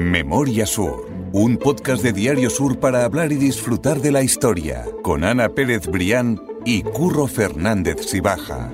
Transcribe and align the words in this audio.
Memoria 0.00 0.64
Sur, 0.64 1.06
un 1.34 1.58
podcast 1.58 2.02
de 2.02 2.14
Diario 2.14 2.48
Sur 2.48 2.80
para 2.80 3.04
hablar 3.04 3.32
y 3.32 3.34
disfrutar 3.34 4.00
de 4.00 4.10
la 4.10 4.22
historia, 4.22 4.86
con 5.02 5.24
Ana 5.24 5.50
Pérez 5.50 5.86
Brián 5.88 6.40
y 6.64 6.82
Curro 6.82 7.26
Fernández 7.26 8.06
Sibaja. 8.06 8.70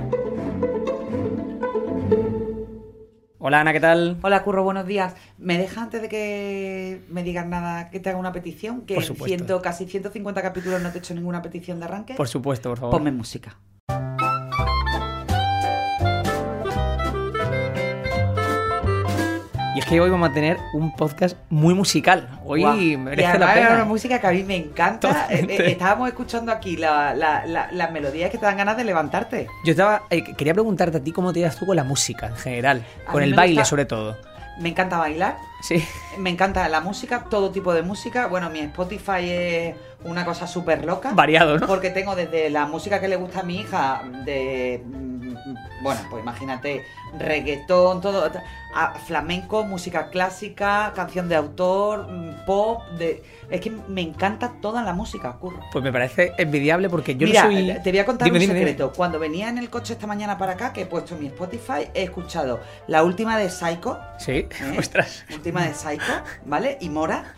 Hola 3.39 3.61
Ana, 3.61 3.73
¿qué 3.73 3.81
tal? 3.81 4.19
Hola 4.23 4.45
Curro, 4.45 4.63
buenos 4.63 4.87
días. 4.87 5.17
¿Me 5.37 5.59
deja 5.59 5.83
antes 5.83 6.01
de 6.01 6.09
que 6.09 7.03
me 7.09 7.25
digas 7.25 7.45
nada 7.49 7.91
que 7.91 7.99
te 7.99 8.09
haga 8.11 8.21
una 8.21 8.33
petición? 8.33 8.83
Que 8.83 8.95
Por 8.95 9.03
en 9.03 9.07
supuesto. 9.09 9.27
ciento, 9.37 9.61
casi 9.63 9.85
150 9.87 10.41
capítulos 10.41 10.81
no 10.81 10.91
te 10.91 10.99
he 10.99 11.01
hecho 11.01 11.13
ninguna 11.13 11.43
petición 11.43 11.81
de 11.81 11.87
arranque. 11.87 12.15
Por 12.15 12.29
supuesto, 12.29 12.69
por 12.69 12.79
favor. 12.79 12.93
Ponme 12.99 13.11
música. 13.11 13.59
Y 19.77 19.81
es 19.81 19.85
que 19.85 20.01
hoy 20.01 20.09
vamos 20.09 20.31
a 20.31 20.33
tener 20.33 20.57
un 20.73 20.91
podcast 20.97 21.37
muy 21.51 21.75
musical. 21.75 22.31
Hoy 22.47 22.65
y 22.65 22.97
merece 22.97 23.27
además 23.29 23.49
la 23.49 23.55
pena. 23.55 23.75
una 23.75 23.85
música 23.85 24.19
que 24.19 24.27
a 24.27 24.31
mí 24.31 24.43
me 24.43 24.57
encanta. 24.57 25.09
Totalmente. 25.29 25.55
Eh, 25.55 25.67
eh, 25.69 25.73
estábamos 25.73 26.09
escuchando 26.09 26.51
aquí 26.51 26.79
la- 26.79 27.13
la- 27.15 27.45
la- 27.45 27.69
las 27.71 27.93
melodías 27.93 28.31
que 28.31 28.39
te 28.39 28.47
dan 28.47 28.57
ganas 28.57 28.79
de 28.79 28.85
levantarte. 28.85 29.49
Yo 29.67 29.73
estaba, 29.73 30.05
eh, 30.09 30.25
quería 30.35 30.55
preguntarte 30.55 30.97
a 30.97 31.05
ti 31.05 31.13
cómo 31.13 31.31
te 31.35 31.41
llevas 31.41 31.57
tú 31.59 31.67
con 31.67 31.77
la 31.77 31.85
música 31.85 32.27
en 32.29 32.37
general, 32.37 32.87
A 33.07 33.13
con 33.13 33.23
el 33.23 33.35
baile 33.35 33.57
gusta- 33.57 33.67
sobre 33.69 33.85
todo. 33.85 34.17
Me 34.59 34.71
encanta 34.71 34.97
bailar. 34.97 35.37
Sí. 35.61 35.85
Me 36.17 36.31
encanta 36.31 36.67
la 36.71 36.81
música, 36.81 37.25
todo 37.29 37.51
tipo 37.51 37.75
de 37.75 37.83
música. 37.83 38.29
Bueno, 38.29 38.49
mi 38.49 38.61
Spotify 38.61 39.29
es 39.29 39.75
una 40.05 40.25
cosa 40.25 40.47
súper 40.47 40.87
loca. 40.87 41.11
Variado, 41.13 41.59
¿no? 41.59 41.67
Porque 41.67 41.91
tengo 41.91 42.17
desde 42.17 42.49
la 42.49 42.65
música 42.65 42.99
que 42.99 43.09
le 43.09 43.17
gusta 43.17 43.41
a 43.41 43.43
mi 43.43 43.57
hija, 43.61 44.01
de. 44.25 44.83
Bueno, 45.83 46.01
pues 46.11 46.23
imagínate, 46.23 46.85
reggaetón, 47.19 48.01
todo. 48.01 48.31
flamenco, 49.07 49.65
música 49.65 50.11
clásica, 50.11 50.93
canción 50.95 51.29
de 51.29 51.37
autor, 51.37 52.09
mm, 52.11 52.45
pop. 52.45 52.83
de 52.99 53.23
Es 53.51 53.61
que 53.61 53.71
me 53.71 54.03
encanta 54.03 54.53
toda 54.61 54.83
la 54.83 54.93
música, 54.93 55.33
curro. 55.35 55.61
Pues 55.73 55.83
me 55.83 55.93
parece 55.93 56.33
envidiable 56.37 56.91
porque 56.91 57.17
yo 57.17 57.27
Mira, 57.27 57.45
no 57.45 57.51
soy. 57.53 57.77
te 57.83 57.91
voy 57.91 57.99
a 58.01 58.05
contar 58.05 58.27
Dime, 58.27 58.37
un 58.39 58.41
dime, 58.41 58.55
dime. 58.55 58.67
secreto. 58.71 58.93
Cuando 58.95 59.19
venía 59.19 59.49
en 59.49 59.59
el 59.59 59.71
coche 59.71 59.95
esta 59.95 60.07
mañana 60.07 60.37
para 60.37 60.53
acá, 60.53 60.73
que 60.73 60.83
he 60.83 60.87
puesto 60.87 61.17
mi 61.17 61.27
Spotify, 61.29 61.89
he 61.95 62.03
escuchado 62.03 62.61
la 62.87 63.03
última 63.03 63.39
de 63.39 63.49
Psycho. 63.49 63.99
Sí, 64.19 64.33
¿eh? 64.33 64.49
ostras. 64.79 65.25
Última 65.33 65.63
de 65.65 65.73
Psycho, 65.75 66.23
¿vale? 66.45 66.77
Y 66.81 66.89
Mora. 66.91 67.35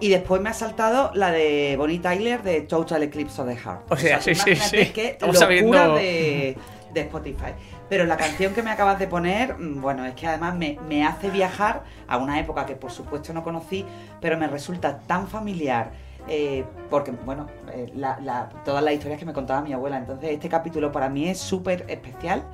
Y 0.00 0.08
después 0.08 0.42
me 0.42 0.50
ha 0.50 0.54
saltado 0.54 1.12
la 1.14 1.30
de 1.30 1.76
Bonnie 1.78 2.00
Tyler 2.00 2.42
de 2.42 2.62
Total 2.62 3.00
Eclipse 3.04 3.40
of 3.40 3.48
the 3.48 3.56
Heart. 3.56 3.90
O 3.90 3.96
sea, 3.96 4.20
sí, 4.20 4.34
sí, 4.34 4.50
imagínate 4.50 4.84
sí. 4.86 4.92
qué 4.92 5.06
Estamos 5.10 5.34
locura 5.36 5.46
sabiendo- 5.46 5.94
de, 5.94 6.58
de 6.94 7.02
Spotify. 7.02 7.52
Pero 7.88 8.04
la 8.06 8.16
canción 8.16 8.54
que 8.54 8.62
me 8.62 8.70
acabas 8.70 8.98
de 8.98 9.06
poner, 9.08 9.58
mm, 9.58 9.80
bueno, 9.82 10.04
es 10.06 10.14
que 10.14 10.26
además 10.26 10.54
me, 10.56 10.78
me 10.88 11.04
hace 11.04 11.28
viajar 11.30 11.82
a 12.08 12.16
una 12.16 12.38
época 12.40 12.64
que 12.64 12.76
por 12.76 12.90
supuesto 12.90 13.32
no 13.34 13.42
conocí, 13.42 13.84
pero 14.20 14.38
me 14.38 14.46
resulta 14.46 14.98
tan 15.00 15.26
familiar. 15.28 15.90
eh, 16.26 16.64
porque, 16.88 17.10
bueno, 17.10 17.48
eh, 17.70 17.92
la- 17.94 18.18
la- 18.20 18.48
todas 18.64 18.82
las 18.82 18.94
historias 18.94 19.18
que 19.20 19.26
me 19.26 19.34
contaba 19.34 19.60
mi 19.60 19.74
abuela. 19.74 19.98
Entonces, 19.98 20.30
este 20.30 20.48
capítulo 20.48 20.90
para 20.90 21.10
mí 21.10 21.28
es 21.28 21.38
súper 21.38 21.84
especial. 21.88 22.44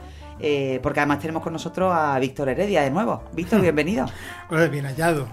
eh, 0.42 0.80
porque 0.82 0.98
además 1.00 1.19
tenemos 1.20 1.42
con 1.42 1.52
nosotros 1.52 1.92
a 1.94 2.19
Víctor 2.19 2.48
Heredia 2.48 2.80
de 2.82 2.91
nuevo. 2.91 3.22
Víctor, 3.32 3.60
bienvenido. 3.62 4.06
Hola, 4.50 4.66
bien 4.66 4.86
hallado. 4.86 5.28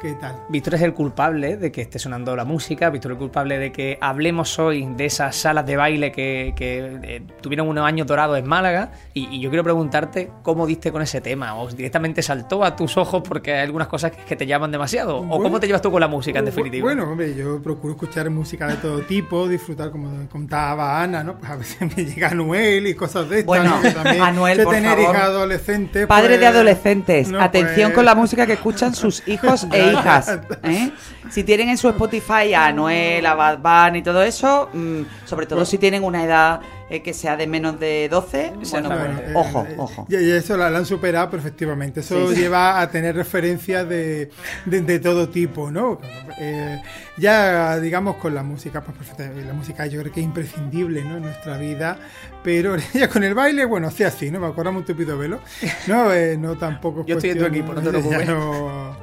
¿Qué 0.00 0.14
tal? 0.14 0.34
Víctor 0.48 0.76
es 0.76 0.82
el 0.82 0.94
culpable 0.94 1.58
de 1.58 1.70
que 1.70 1.82
esté 1.82 1.98
sonando 1.98 2.34
la 2.34 2.46
música, 2.46 2.88
Víctor 2.88 3.12
es 3.12 3.16
el 3.16 3.18
culpable 3.18 3.58
de 3.58 3.70
que 3.70 3.98
hablemos 4.00 4.58
hoy 4.58 4.88
de 4.96 5.04
esas 5.04 5.36
salas 5.36 5.66
de 5.66 5.76
baile 5.76 6.10
que, 6.10 6.54
que, 6.56 6.98
eh, 7.02 7.22
tuvieron 7.42 7.68
unos 7.68 7.84
años 7.84 8.06
dorados 8.06 8.38
en 8.38 8.48
Málaga 8.48 8.92
y, 9.12 9.28
y 9.28 9.40
yo 9.40 9.50
quiero 9.50 9.62
preguntarte 9.62 10.30
cómo 10.42 10.66
diste 10.66 10.90
con 10.90 11.02
ese 11.02 11.20
tema, 11.20 11.54
o 11.54 11.68
directamente 11.68 12.22
saltó 12.22 12.64
a 12.64 12.76
tus 12.76 12.96
ojos 12.96 13.22
porque 13.28 13.52
hay 13.52 13.60
algunas 13.60 13.88
cosas 13.88 14.12
que, 14.12 14.22
que 14.24 14.36
te 14.36 14.46
llaman 14.46 14.70
demasiado, 14.70 15.18
o 15.18 15.42
cómo 15.42 15.60
te 15.60 15.66
llevas 15.66 15.82
tú 15.82 15.90
con 15.90 16.00
la 16.00 16.08
música 16.08 16.38
en 16.38 16.46
definitiva. 16.46 16.82
Bueno, 16.82 17.10
hombre, 17.10 17.34
yo 17.34 17.60
procuro 17.60 17.92
escuchar 17.92 18.30
música 18.30 18.68
de 18.68 18.76
todo 18.76 19.02
tipo, 19.02 19.48
disfrutar, 19.48 19.90
como 19.90 20.10
contaba 20.30 21.02
Ana, 21.02 21.22
¿no? 21.22 21.36
Pues 21.36 21.50
a 21.50 21.56
veces 21.56 21.94
me 21.94 22.06
llega 22.06 22.28
Anuel 22.28 22.86
y 22.86 22.94
cosas 22.94 23.28
de 23.28 23.40
estas. 23.40 23.46
Bueno, 23.46 23.76
¿no? 23.76 23.82
Que 23.82 23.90
también 23.90 24.22
Anuel, 24.22 24.62
por 24.62 24.74
tener 24.74 24.98
favor. 24.98 25.16
adolescentes. 25.16 26.06
Padre 26.06 26.28
pues, 26.28 26.40
de 26.40 26.46
adolescentes, 26.46 27.28
no, 27.28 27.38
atención 27.42 27.90
pues, 27.90 27.96
con 27.96 28.04
la 28.06 28.14
música 28.14 28.46
que 28.46 28.54
escuchan 28.54 28.94
sus 28.94 29.28
hijos 29.28 29.66
e 29.72 29.89
hijas. 29.90 30.38
¿eh? 30.64 30.90
Si 31.30 31.44
tienen 31.44 31.68
en 31.68 31.78
su 31.78 31.88
Spotify 31.88 32.54
a 32.54 32.66
Anuel, 32.66 33.24
a 33.26 33.34
Bad 33.34 33.58
Bunny 33.58 33.98
y 34.00 34.02
todo 34.02 34.22
eso, 34.22 34.68
mm, 34.72 35.02
sobre 35.26 35.46
todo 35.46 35.64
si 35.64 35.78
tienen 35.78 36.04
una 36.04 36.24
edad 36.24 36.60
eh, 36.88 37.02
que 37.02 37.14
sea 37.14 37.36
de 37.36 37.46
menos 37.46 37.78
de 37.78 38.08
12, 38.10 38.52
bueno, 38.72 38.88
pues, 38.88 39.36
ojo, 39.36 39.64
eh, 39.68 39.74
ojo. 39.78 40.06
Y, 40.08 40.16
y 40.16 40.30
eso 40.32 40.56
la, 40.56 40.68
la 40.70 40.78
han 40.78 40.86
superado, 40.86 41.30
pero 41.30 41.40
efectivamente. 41.40 42.00
Eso 42.00 42.28
Sí, 42.28 42.34
sí. 42.34 42.40
lleva 42.40 42.80
a 42.80 42.90
tener 42.90 43.14
referencias 43.14 43.88
de, 43.88 44.30
de, 44.64 44.80
de 44.80 44.98
todo 44.98 45.28
tipo, 45.28 45.70
¿no? 45.70 46.00
Eh, 46.38 46.82
ya, 47.16 47.78
digamos, 47.78 48.16
con 48.16 48.34
la 48.34 48.42
música, 48.42 48.82
pues 48.82 48.96
perfecta- 48.96 49.30
la 49.46 49.52
música 49.52 49.86
yo 49.86 50.00
creo 50.00 50.12
que 50.12 50.18
es 50.20 50.26
imprescindible, 50.26 51.04
¿no? 51.04 51.18
En 51.18 51.22
nuestra 51.22 51.56
vida. 51.58 51.96
Pero 52.42 52.74
ya 52.94 53.08
con 53.08 53.22
el 53.22 53.34
baile, 53.34 53.66
bueno, 53.66 53.88
sí 53.92 54.02
así, 54.02 54.30
¿no? 54.32 54.40
Me 54.40 54.48
acordamos 54.48 54.80
un 54.80 54.86
tupido 54.86 55.16
velo. 55.16 55.38
No, 55.86 56.12
eh, 56.12 56.36
no 56.36 56.56
tampoco. 56.56 57.02
es 57.02 57.06
Yo 57.06 57.14
estoy 57.18 57.30
en 57.30 57.38
tu 57.38 57.44
equipo, 57.44 57.72
no 57.72 57.82
te 57.82 57.88
preocupes. 57.90 58.26
no- 58.26 58.96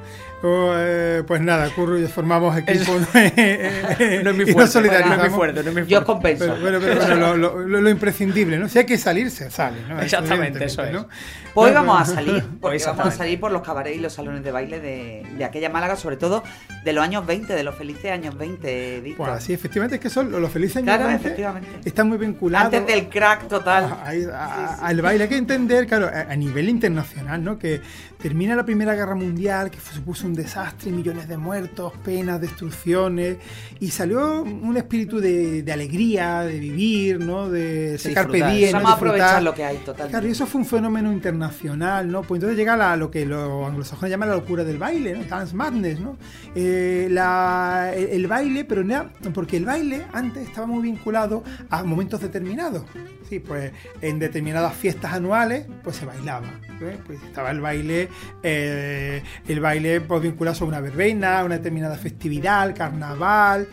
o, 0.44 0.74
eh, 0.78 1.24
pues 1.25 1.42
nada, 1.42 1.68
Curro 1.72 1.98
y 1.98 2.03
yo 2.03 2.09
formamos 2.09 2.56
equipo. 2.58 2.96
Es- 3.14 4.24
¿no? 4.24 4.24
no 4.24 4.30
es 4.31 4.38
mi 4.38 4.46
fuerte, 4.53 4.81
no 4.81 5.16
es 5.16 5.24
mi 5.24 5.30
fuerte, 5.30 5.64
no 5.64 5.70
es 5.70 5.75
mi 5.75 5.81
fuerte. 5.81 5.90
Yo 5.90 6.00
os 6.00 6.06
compenso. 6.06 6.46
Pero, 6.46 6.58
pero, 6.64 6.80
pero, 6.80 7.00
pero 7.02 7.16
lo, 7.38 7.38
lo- 7.66 7.81
lo- 7.81 7.90
imprescindible, 7.90 8.58
¿no? 8.59 8.70
Si 8.70 8.78
hay 8.80 8.86
que 8.86 8.98
salir, 8.98 9.31
se 9.31 9.50
sale, 9.50 9.78
¿no? 9.90 10.00
Exactamente, 10.00 10.64
eso 10.64 10.81
Evidentemente, 10.84 11.16
Pues 11.56 11.68
hoy 11.70 11.74
No, 11.74 11.80
vamos 11.86 12.02
a 12.02 12.03
pero- 12.06 12.16
salir, 12.16 12.44
porque 12.62 12.84
vamos 12.86 13.08
a 13.08 13.12
salir 13.12 13.40
por 13.40 13.52
los 13.52 13.62
cabarets 13.64 13.98
y 13.98 14.00
los 14.00 14.14
salones 14.14 14.44
de 14.44 14.52
baile 14.52 14.80
de, 14.80 15.25
de 15.38 15.44
aquella 15.46 15.70
Málaga, 15.70 15.96
sobre 15.96 16.18
todo 16.18 16.44
de 16.84 16.94
los 16.94 17.04
años 17.04 17.25
20, 17.25 17.54
de 17.54 17.64
los 17.64 17.74
felices 17.75 18.12
años 18.12 18.38
20, 18.38 19.02
Víctor. 19.02 19.30
Pues 19.30 19.44
sí, 19.44 19.54
efectivamente 19.54 19.96
es 19.96 20.02
que 20.02 20.09
son 20.12 20.31
los 20.31 20.52
felices 20.52 20.78
años 20.78 20.86
Claro, 20.86 21.08
20 21.08 21.25
efectivamente. 21.28 21.69
están 21.84 22.08
muy 22.09 22.18
vinculados 22.19 22.66
Antes 22.74 22.86
del 22.96 23.09
crack 23.09 23.48
total. 23.48 23.86
a- 23.86 24.12
a- 24.12 24.46
a- 24.46 24.88
al 24.88 25.02
baile. 25.02 25.24
Hay 25.24 25.30
que 25.30 25.38
entender, 25.38 25.88
claro, 25.88 26.08
a, 26.14 26.31
a 26.31 26.36
nivel 26.36 26.69
internacional, 26.69 27.44
¿no? 27.44 27.58
Que 27.58 27.81
termina 28.22 28.56
la 28.56 28.64
Primera 28.66 28.94
Guerra 28.94 29.16
Mundial, 29.16 29.72
que 29.72 29.80
supuso 29.80 30.26
un 30.27 30.35
desastre, 30.35 30.91
millones 30.91 31.27
de 31.27 31.38
muertos, 31.38 31.93
penas, 32.03 32.39
destrucciones, 32.39 33.38
y 33.79 33.89
salió 33.89 34.43
un 34.43 34.77
espíritu 34.77 35.19
de, 35.19 35.63
de 35.63 35.71
alegría, 35.71 36.41
de 36.41 36.59
vivir, 36.59 37.19
¿no? 37.19 37.49
De 37.49 37.97
disfrutar. 38.27 38.51
diem, 38.53 38.71
¿no? 38.71 38.77
Vamos 38.77 38.91
a 38.91 38.95
aprovechar 38.95 39.43
lo 39.43 39.53
que 39.53 39.63
hay 39.65 39.77
totalmente. 39.77 40.11
Claro, 40.11 40.27
y 40.27 40.31
eso 40.31 40.45
fue 40.45 40.61
un 40.61 40.67
fenómeno 40.67 41.11
internacional, 41.11 42.11
¿no? 42.11 42.21
Pues 42.23 42.38
entonces 42.39 42.57
llega 42.57 42.75
la- 42.77 42.95
lo 42.97 43.09
que 43.09 43.25
los 43.25 43.67
anglosajones 43.67 44.11
llaman 44.11 44.29
la 44.29 44.35
locura 44.35 44.63
del 44.63 44.77
baile, 44.77 45.13
¿no? 45.17 45.23
Dance 45.23 45.55
madness, 45.55 45.99
¿no? 45.99 46.17
Eh, 46.55 47.07
la- 47.09 47.91
el, 47.95 48.05
el 48.09 48.27
baile, 48.27 48.65
pero 48.65 48.83
no, 48.83 49.09
porque 49.33 49.57
el 49.57 49.65
baile 49.65 50.03
antes 50.13 50.47
estaba 50.47 50.67
muy 50.67 50.83
vinculado 50.83 51.44
a 51.69 51.83
momentos 51.83 52.21
determinados. 52.21 52.83
Sí, 53.29 53.39
pues 53.39 53.71
en 54.01 54.19
determinadas 54.19 54.73
fiestas 54.73 55.13
anuales, 55.13 55.65
pues 55.83 55.97
se 55.97 56.05
bailaba. 56.05 56.47
¿eh? 56.81 56.97
Pues 57.05 57.21
estaba 57.23 57.51
el 57.51 57.59
baile, 57.59 58.07
eh, 58.44 59.21
el 59.47 59.59
baile 59.59 59.99
pues 59.99 60.16
vinculado 60.19 60.63
a 60.63 60.67
una 60.67 60.79
verbena, 60.81 61.39
a 61.39 61.44
una 61.44 61.57
determinada 61.57 61.97
festividad, 61.97 62.75
carnaval. 62.75 63.67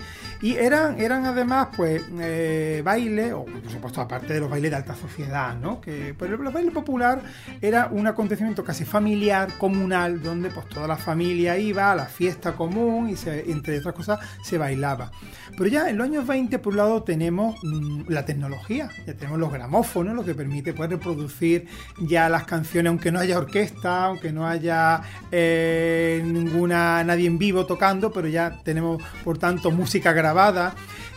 Y 0.44 0.56
eran, 0.56 1.00
eran 1.00 1.24
además, 1.24 1.68
pues, 1.74 2.02
eh, 2.20 2.82
bailes, 2.84 3.32
o 3.32 3.46
por 3.46 3.70
supuesto, 3.70 4.02
aparte 4.02 4.34
de 4.34 4.40
los 4.40 4.50
bailes 4.50 4.72
de 4.72 4.76
alta 4.76 4.94
sociedad, 4.94 5.56
¿no? 5.56 5.80
Que 5.80 6.12
pues, 6.12 6.30
el 6.30 6.36
baile 6.36 6.70
popular 6.70 7.22
era 7.62 7.86
un 7.90 8.06
acontecimiento 8.06 8.62
casi 8.62 8.84
familiar, 8.84 9.48
comunal, 9.56 10.22
donde 10.22 10.50
pues 10.50 10.68
toda 10.68 10.86
la 10.86 10.98
familia 10.98 11.56
iba 11.56 11.90
a 11.90 11.96
la 11.96 12.04
fiesta 12.04 12.52
común 12.52 13.08
y 13.08 13.14
entre 13.50 13.78
otras 13.78 13.94
cosas 13.94 14.18
se 14.42 14.58
bailaba. 14.58 15.12
Pero 15.56 15.66
ya 15.66 15.88
en 15.88 15.96
los 15.96 16.08
años 16.08 16.26
20, 16.26 16.58
por 16.58 16.74
un 16.74 16.76
lado, 16.76 17.02
tenemos 17.04 17.56
mm, 17.62 18.02
la 18.08 18.26
tecnología, 18.26 18.90
ya 19.06 19.14
tenemos 19.14 19.38
los 19.38 19.50
gramófonos, 19.50 20.14
lo 20.14 20.26
que 20.26 20.34
permite 20.34 20.74
poder 20.74 20.90
reproducir 20.90 21.68
ya 21.98 22.28
las 22.28 22.44
canciones, 22.44 22.90
aunque 22.90 23.10
no 23.10 23.18
haya 23.18 23.38
orquesta, 23.38 24.04
aunque 24.04 24.30
no 24.30 24.46
haya 24.46 25.00
eh, 25.32 26.22
ninguna 26.22 27.02
nadie 27.02 27.28
en 27.28 27.38
vivo 27.38 27.64
tocando, 27.64 28.12
pero 28.12 28.28
ya 28.28 28.60
tenemos, 28.62 29.02
por 29.24 29.38
tanto, 29.38 29.70
música 29.70 30.12
grabada. 30.12 30.33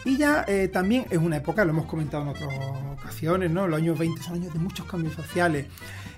Y 0.05 0.17
ya 0.17 0.45
eh, 0.47 0.69
también 0.69 1.05
es 1.09 1.17
una 1.17 1.37
época, 1.37 1.65
lo 1.65 1.71
hemos 1.71 1.85
comentado 1.85 2.23
en 2.23 2.29
otras 2.29 2.49
ocasiones, 2.99 3.51
¿no? 3.51 3.67
Los 3.67 3.79
años 3.79 3.97
20 3.97 4.21
son 4.21 4.35
años 4.35 4.53
de 4.53 4.59
muchos 4.59 4.85
cambios 4.85 5.13
sociales. 5.15 5.65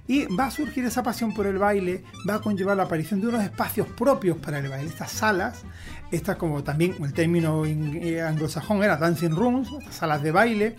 Y 0.09 0.25
va 0.35 0.47
a 0.47 0.51
surgir 0.51 0.83
esa 0.85 1.03
pasión 1.03 1.33
por 1.33 1.45
el 1.45 1.57
baile, 1.59 2.03
va 2.27 2.35
a 2.35 2.39
conllevar 2.41 2.75
la 2.75 2.83
aparición 2.83 3.21
de 3.21 3.27
unos 3.27 3.43
espacios 3.43 3.87
propios 3.87 4.37
para 4.37 4.57
el 4.59 4.67
baile, 4.67 4.89
estas 4.89 5.11
salas, 5.11 5.61
estas 6.11 6.35
como 6.37 6.63
también 6.63 6.95
el 7.03 7.13
término 7.13 7.63
in- 7.67 7.99
eh, 8.01 8.19
anglosajón 8.21 8.83
era 8.83 8.97
dancing 8.97 9.29
rooms, 9.35 9.69
salas 9.91 10.23
de 10.23 10.31
baile, 10.31 10.75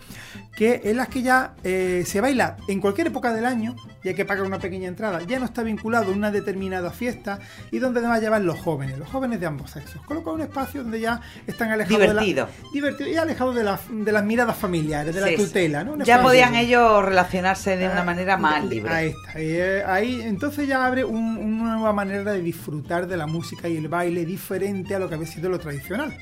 que 0.57 0.81
en 0.83 0.97
las 0.97 1.07
que 1.07 1.21
ya 1.21 1.53
eh, 1.63 2.03
se 2.05 2.19
baila 2.19 2.57
en 2.67 2.81
cualquier 2.81 3.07
época 3.07 3.31
del 3.33 3.45
año 3.45 3.73
y 4.03 4.09
hay 4.09 4.15
que 4.15 4.25
pagar 4.25 4.43
una 4.45 4.59
pequeña 4.59 4.89
entrada, 4.89 5.21
ya 5.23 5.39
no 5.39 5.45
está 5.45 5.63
vinculado 5.63 6.11
a 6.11 6.13
una 6.13 6.29
determinada 6.29 6.91
fiesta 6.91 7.39
y 7.71 7.79
donde 7.79 8.01
además 8.01 8.19
llevan 8.19 8.45
los 8.45 8.59
jóvenes, 8.59 8.97
los 8.99 9.07
jóvenes 9.07 9.39
de 9.39 9.45
ambos 9.45 9.71
sexos, 9.71 10.01
coloca 10.05 10.31
un 10.31 10.41
espacio 10.41 10.83
donde 10.83 10.99
ya 10.99 11.21
están 11.47 11.71
alejados 11.71 12.01
Divertido. 12.01 12.47
de 12.47 12.51
la, 12.51 12.71
divertido 12.73 13.09
y 13.09 13.15
alejados 13.15 13.55
de, 13.55 13.63
la- 13.63 13.79
de 13.89 14.11
las 14.11 14.25
miradas 14.25 14.57
familiares, 14.57 15.15
de 15.15 15.23
Sí, 15.23 15.31
la 15.31 15.37
tutela, 15.37 15.83
¿no? 15.85 15.93
Un 15.93 16.03
Ya 16.03 16.21
podían 16.21 16.55
ellos 16.55 17.05
relacionarse 17.05 17.77
de 17.77 17.87
una 17.87 18.03
manera 18.03 18.35
más 18.35 18.65
libre. 18.65 19.15
Eh, 19.35 19.83
ahí 19.87 20.21
entonces 20.21 20.67
ya 20.67 20.85
abre 20.85 21.03
un, 21.05 21.37
un- 21.37 21.57
nueva 21.59 21.93
manera 21.93 22.33
de 22.33 22.41
disfrutar 22.41 23.07
de 23.07 23.17
la 23.17 23.27
música 23.27 23.69
y 23.69 23.77
el 23.77 23.87
baile 23.87 24.25
diferente 24.25 24.93
a 24.95 24.99
lo 24.99 25.07
que 25.09 25.15
había 25.15 25.27
sido 25.27 25.49
lo 25.49 25.59
tradicional 25.59 26.15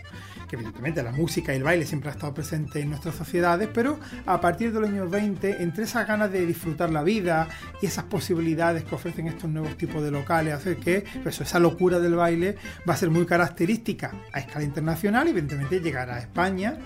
que 0.49 0.55
evidentemente 0.55 1.03
la 1.03 1.11
música 1.11 1.53
y 1.53 1.57
el 1.57 1.63
baile 1.63 1.85
siempre 1.85 2.09
ha 2.09 2.13
estado 2.13 2.33
presente 2.33 2.81
en 2.81 2.89
nuestras 2.89 3.15
sociedades, 3.15 3.69
pero 3.73 3.99
a 4.25 4.41
partir 4.41 4.73
de 4.73 4.79
los 4.79 4.89
años 4.89 5.09
20, 5.09 5.63
entre 5.63 5.83
esas 5.83 6.07
ganas 6.07 6.31
de 6.31 6.45
disfrutar 6.45 6.89
la 6.89 7.03
vida 7.03 7.47
y 7.81 7.85
esas 7.85 8.05
posibilidades 8.05 8.83
que 8.83 8.95
ofrecen 8.95 9.27
estos 9.27 9.49
nuevos 9.49 9.77
tipos 9.77 10.03
de 10.03 10.11
locales, 10.11 10.53
hacer 10.53 10.77
que 10.77 11.05
pues, 11.23 11.39
esa 11.39 11.59
locura 11.59 11.99
del 11.99 12.15
baile 12.15 12.57
va 12.87 12.95
a 12.95 12.97
ser 12.97 13.09
muy 13.09 13.25
característica 13.25 14.11
a 14.33 14.39
escala 14.39 14.65
internacional 14.65 15.27
evidentemente 15.27 15.79
llegará 15.79 16.15
a 16.15 16.19
España. 16.19 16.77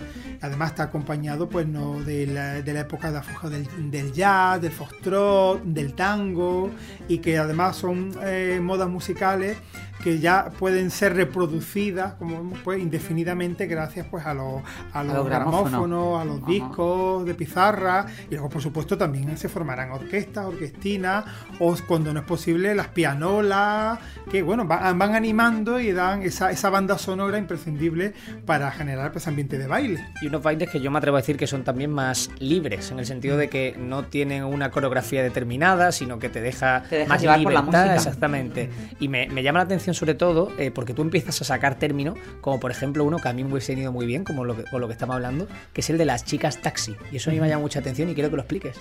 Además 0.41 0.71
está 0.71 0.83
acompañado 0.83 1.49
pues, 1.49 1.67
no, 1.67 2.01
de, 2.01 2.27
la, 2.27 2.57
época 2.59 3.11
de 3.11 3.19
afuera 3.19 3.57
del, 3.57 3.91
del, 3.91 4.11
jazz, 4.11 4.61
del 4.61 4.71
foxtrot, 4.71 5.63
del 5.63 5.93
tango 5.93 6.71
y 7.07 7.19
que 7.19 7.37
además 7.37 7.77
son 7.77 8.11
eh, 8.23 8.59
modas 8.61 8.89
musicales 8.89 9.57
que 10.03 10.19
ya 10.19 10.51
pueden 10.59 10.91
ser 10.91 11.15
reproducidas 11.15 12.15
como 12.15 12.51
pues 12.63 12.81
indefinidamente 12.81 13.67
gracias 13.67 14.05
pues 14.11 14.25
a 14.25 14.33
los, 14.33 14.61
a 14.91 15.01
los, 15.01 15.25
gramófonos, 15.25 16.21
a 16.21 16.25
los 16.25 16.45
discos 16.45 17.25
de 17.25 17.33
pizarra 17.33 18.05
y 18.29 18.33
luego 18.33 18.49
por 18.49 18.61
supuesto 18.61 18.97
también 18.97 19.37
se 19.37 19.47
formarán 19.47 19.91
orquestas, 19.91 20.45
orquestinas 20.45 21.23
o 21.59 21.73
cuando 21.87 22.13
no 22.13 22.19
es 22.19 22.25
posible 22.25 22.75
las 22.75 22.89
pianolas 22.89 23.99
que 24.29 24.41
bueno 24.41 24.65
van, 24.65 24.99
van 24.99 25.15
animando 25.15 25.79
y 25.79 25.93
dan 25.93 26.21
esa, 26.23 26.51
esa, 26.51 26.69
banda 26.69 26.97
sonora 26.97 27.37
imprescindible 27.37 28.13
para 28.45 28.71
generar 28.71 29.11
pues 29.11 29.27
ambiente 29.27 29.57
de 29.57 29.67
baile. 29.67 30.05
Y 30.21 30.27
unos 30.27 30.43
bailes 30.43 30.69
que 30.69 30.81
yo 30.81 30.91
me 30.91 30.97
atrevo 30.97 31.15
a 31.15 31.21
decir 31.21 31.37
que 31.37 31.47
son 31.47 31.63
también 31.63 31.91
más 31.91 32.29
libres 32.39 32.91
en 32.91 32.99
el 32.99 33.05
sentido 33.05 33.37
de 33.37 33.47
que 33.47 33.75
no 33.79 34.03
tienen 34.03 34.43
una 34.43 34.69
coreografía 34.69 35.23
determinada 35.23 35.93
sino 35.93 36.19
que 36.19 36.27
te 36.27 36.41
deja, 36.41 36.83
más 37.07 37.21
llevar 37.21 37.41
por 37.41 37.53
la 37.53 37.61
música. 37.61 37.95
exactamente 37.95 38.69
y 38.99 39.07
me, 39.07 39.27
me 39.29 39.43
llama 39.43 39.59
la 39.59 39.65
atención 39.65 39.92
sobre 39.93 40.13
todo 40.13 40.51
eh, 40.57 40.71
porque 40.71 40.93
tú 40.93 41.01
empiezas 41.01 41.41
a 41.41 41.45
sacar 41.45 41.79
términos, 41.79 42.17
como 42.41 42.59
por 42.59 42.71
ejemplo 42.71 43.03
uno 43.03 43.19
que 43.19 43.27
a 43.27 43.33
mí 43.33 43.43
me 43.43 43.51
hubiese 43.51 43.73
venido 43.73 43.91
muy 43.91 44.05
bien, 44.05 44.23
como 44.23 44.45
lo 44.45 44.55
que, 44.55 44.63
lo 44.71 44.87
que 44.87 44.93
estamos 44.93 45.15
hablando, 45.15 45.47
que 45.73 45.81
es 45.81 45.89
el 45.89 45.97
de 45.97 46.05
las 46.05 46.25
chicas 46.25 46.61
taxi. 46.61 46.95
Y 47.11 47.17
eso 47.17 47.29
a 47.29 47.33
mí 47.33 47.39
me 47.39 47.47
llama 47.47 47.61
mucha 47.61 47.79
atención 47.79 48.09
y 48.09 48.13
quiero 48.13 48.29
que 48.29 48.35
lo 48.35 48.41
expliques. 48.41 48.77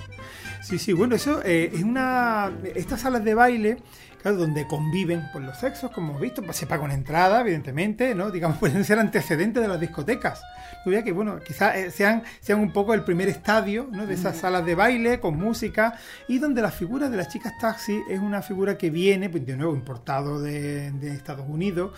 Sí, 0.62 0.78
sí, 0.78 0.92
bueno, 0.92 1.16
eso 1.16 1.42
eh, 1.44 1.70
es 1.74 1.82
una. 1.82 2.52
Estas 2.74 3.00
salas 3.00 3.24
de 3.24 3.34
baile 3.34 3.78
claro, 4.22 4.36
donde 4.38 4.66
conviven 4.66 5.28
pues, 5.32 5.44
los 5.44 5.58
sexos, 5.58 5.90
como 5.90 6.10
hemos 6.10 6.22
visto, 6.22 6.42
pues, 6.42 6.56
se 6.56 6.66
paga 6.66 6.84
una 6.84 6.94
entrada, 6.94 7.40
evidentemente, 7.40 8.14
¿no? 8.14 8.30
Digamos, 8.30 8.58
pueden 8.60 8.84
ser 8.84 8.98
antecedentes 8.98 9.62
de 9.62 9.68
las 9.68 9.80
discotecas. 9.80 10.42
Yo 10.86 11.04
que, 11.04 11.12
bueno, 11.12 11.38
quizás 11.40 11.76
eh, 11.76 11.90
sean, 11.90 12.22
sean 12.40 12.58
un 12.60 12.72
poco 12.72 12.94
el 12.94 13.04
primer 13.04 13.28
estadio 13.28 13.88
¿no? 13.90 14.06
de 14.06 14.14
esas 14.14 14.36
salas 14.36 14.66
de 14.66 14.74
baile 14.74 15.20
con 15.20 15.38
música 15.38 15.96
y 16.26 16.38
donde 16.38 16.60
la 16.60 16.72
figura 16.72 17.08
de 17.08 17.16
las 17.16 17.28
chicas 17.28 17.52
taxi 17.60 18.00
es 18.08 18.18
una 18.18 18.42
figura 18.42 18.76
que 18.76 18.90
viene, 18.90 19.28
pues, 19.28 19.44
de 19.46 19.56
nuevo, 19.56 19.74
importado 19.74 20.40
de, 20.40 20.91
de 21.00 21.12
Estados 21.12 21.46
Unidos 21.48 21.92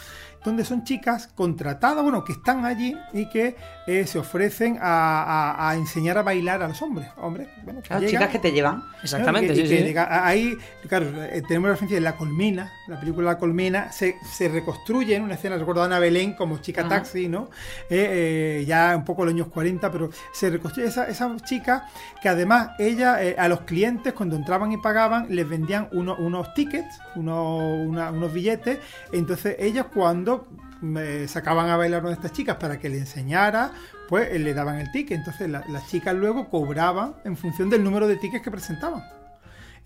donde 0.45 0.65
son 0.65 0.85
chicas 0.85 1.29
contratadas, 1.35 2.03
bueno, 2.03 2.23
que 2.23 2.33
están 2.33 2.67
allí 2.67 2.95
y 3.15 3.29
que 3.31 3.57
eh, 3.87 4.07
se 4.07 4.19
ofrecen 4.19 4.79
a, 4.81 5.73
enseñar 5.77 6.19
a 6.19 6.23
bailar 6.23 6.63
a 6.63 6.69
los 6.69 6.81
hombres. 6.83 7.09
Hombres, 7.17 7.49
bueno, 7.65 7.81
chicas 7.81 8.29
que 8.29 8.39
te 8.39 8.53
llevan. 8.53 8.85
Exactamente, 9.03 9.57
sí, 9.57 9.67
sí. 9.67 9.95
ahí, 9.97 10.57
claro, 10.87 11.07
eh, 11.25 11.43
tenemos 11.49 11.69
la 11.69 11.73
referencia 11.73 11.97
de 11.97 12.03
La 12.03 12.17
Colmena, 12.17 12.73
la 12.87 13.01
película 13.01 13.33
La 13.33 13.39
Colmena, 13.39 13.91
se, 13.91 14.15
reconstruye 14.49 15.17
en 15.17 15.23
una 15.23 15.35
escena, 15.35 15.57
recuerdo 15.57 15.83
a 15.83 15.87
Ana 15.87 15.99
Belén 15.99 16.35
como 16.35 16.59
chica 16.59 16.87
taxi, 16.87 17.27
¿no? 17.29 17.49
Eh, 17.89 18.65
ya 18.67 18.95
un 18.97 19.05
poco 19.05 19.23
en 19.23 19.29
los 19.29 19.35
años 19.35 19.49
40, 19.49 19.91
pero 19.91 20.11
se 20.33 20.51
reconstruye 20.51 20.89
esa, 20.89 21.09
esa 21.09 21.35
chica 21.45 21.89
que 22.21 22.29
además 22.29 22.71
ella 22.79 23.19
a 23.39 23.49
los 23.49 23.63
clientes 23.63 24.13
cuando 24.13 24.37
entraban 24.37 24.73
y 24.73 24.77
pagaban 24.77 25.27
les 25.31 25.49
vendían 25.49 25.89
unos 25.93 26.53
tickets, 26.53 27.01
unos 27.17 28.33
billetes, 28.33 28.79
entonces 29.13 29.57
ellas 29.59 29.87
cuando 29.93 30.49
me 30.81 31.27
sacaban 31.29 31.71
a 31.71 31.77
bailar 31.77 32.03
con 32.03 32.13
estas 32.13 32.33
chicas 32.33 32.57
para 32.57 32.79
que 32.79 32.89
le 32.89 32.99
enseñara, 32.99 33.73
pues 34.09 34.39
le 34.39 34.55
daban 34.55 34.79
el 34.79 34.91
ticket. 34.93 35.19
Entonces 35.19 35.49
las 35.49 35.89
chicas 35.89 36.15
luego 36.15 36.49
cobraban 36.51 37.15
en 37.25 37.37
función 37.37 37.71
del 37.71 37.83
número 37.83 38.07
de 38.07 38.17
tickets 38.17 38.45
que 38.45 38.51
presentaban. 38.51 39.03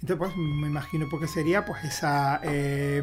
Entonces, 0.01 0.17
pues 0.17 0.37
me 0.37 0.69
imagino 0.69 1.09
porque 1.11 1.27
sería 1.27 1.65
pues 1.65 1.83
esa, 1.83 2.41
eh, 2.45 3.03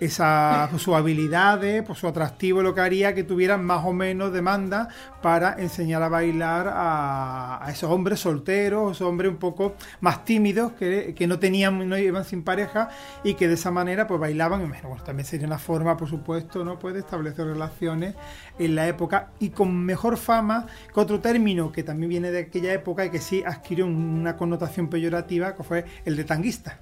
esa 0.00 0.70
su 0.78 0.96
habilidades, 0.96 1.82
pues 1.82 1.98
su 1.98 2.08
atractivo 2.08 2.62
lo 2.62 2.74
que 2.74 2.80
haría 2.80 3.14
que 3.14 3.24
tuvieran 3.24 3.62
más 3.62 3.84
o 3.84 3.92
menos 3.92 4.32
demanda 4.32 4.88
para 5.20 5.60
enseñar 5.60 6.02
a 6.02 6.08
bailar 6.08 6.70
a, 6.72 7.66
esos 7.70 7.90
hombres 7.90 8.20
solteros, 8.20 8.96
esos 8.96 9.06
hombres 9.06 9.30
un 9.30 9.36
poco 9.36 9.74
más 10.00 10.24
tímidos 10.24 10.72
que, 10.72 11.26
no 11.28 11.38
tenían, 11.38 11.86
no 11.86 11.98
iban 11.98 12.24
sin 12.24 12.42
pareja 12.42 12.88
y 13.22 13.34
que 13.34 13.46
de 13.46 13.54
esa 13.54 13.70
manera 13.70 14.06
pues 14.06 14.18
bailaban. 14.18 14.66
Bueno, 14.66 14.96
también 15.04 15.26
sería 15.26 15.46
una 15.46 15.58
forma, 15.58 15.98
por 15.98 16.08
supuesto, 16.08 16.64
¿no? 16.64 16.78
Pues 16.78 16.94
de 16.94 17.00
establecer 17.00 17.46
relaciones 17.46 18.14
en 18.58 18.74
la 18.74 18.88
época 18.88 19.28
y 19.40 19.50
con 19.50 19.76
mejor 19.84 20.16
fama 20.16 20.66
que 20.92 21.00
otro 21.00 21.20
término 21.20 21.70
que 21.70 21.82
también 21.82 22.08
viene 22.08 22.30
de 22.30 22.40
aquella 22.40 22.72
época 22.72 23.04
y 23.04 23.10
que 23.10 23.20
sí 23.20 23.42
adquirió 23.44 23.86
una 23.86 24.36
connotación 24.36 24.88
peyorativa, 24.88 25.54
que 25.54 25.62
fue 25.62 25.84
el 26.06 26.16
de 26.16 26.29
tanguista. 26.30 26.78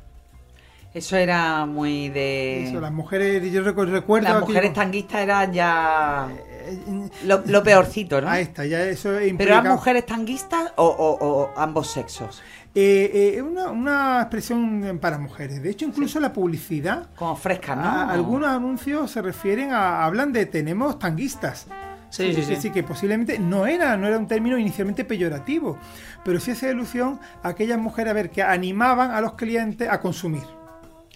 Eso 0.92 1.16
era 1.16 1.64
muy 1.64 2.10
de. 2.10 2.64
Eso, 2.64 2.80
las 2.80 2.92
mujeres, 2.92 3.50
yo 3.50 3.62
recuerdo. 3.62 4.20
Las 4.20 4.40
mujeres 4.40 4.74
tanguistas 4.74 5.22
eran 5.22 5.52
ya. 5.54 6.28
Eh, 6.30 7.08
lo, 7.24 7.62
peorcito, 7.62 8.20
¿no? 8.20 8.28
Ahí 8.28 8.42
está, 8.42 8.66
ya 8.66 8.82
eso 8.84 9.10
¿Pero 9.38 9.50
eran 9.50 9.68
mujeres 9.68 10.04
tanguistas 10.04 10.72
o, 10.76 11.50
ambos 11.56 11.88
sexos? 11.88 12.42
Eh, 12.74 13.34
eh, 13.36 13.42
una, 13.42 13.70
una, 13.70 14.20
expresión 14.20 14.98
para 15.00 15.18
mujeres. 15.18 15.62
De 15.62 15.70
hecho, 15.70 15.86
incluso 15.86 16.20
la 16.20 16.32
publicidad. 16.32 17.08
Como 17.16 17.36
fresca, 17.36 17.74
¿no? 17.74 18.10
algunos 18.10 18.50
anuncios 18.50 19.10
se 19.10 19.22
refieren 19.22 19.72
a. 19.72 20.04
hablan 20.04 20.32
de 20.32 20.44
tenemos 20.44 20.98
tanguistas. 20.98 21.68
Sí, 22.10 22.32
sí, 22.32 22.56
sí. 22.56 22.70
que 22.70 22.82
posiblemente 22.82 23.38
no 23.38 23.66
era, 23.66 23.96
no 23.96 24.06
era 24.06 24.18
un 24.18 24.26
término 24.26 24.58
inicialmente 24.58 25.04
peyorativo, 25.04 25.78
pero 26.24 26.40
sí 26.40 26.52
hace 26.52 26.70
alusión 26.70 27.20
a 27.42 27.48
aquellas 27.48 27.78
mujeres 27.78 28.10
a 28.10 28.14
ver 28.14 28.30
que 28.30 28.42
animaban 28.42 29.10
a 29.10 29.20
los 29.20 29.34
clientes 29.34 29.88
a 29.88 30.00
consumir. 30.00 30.44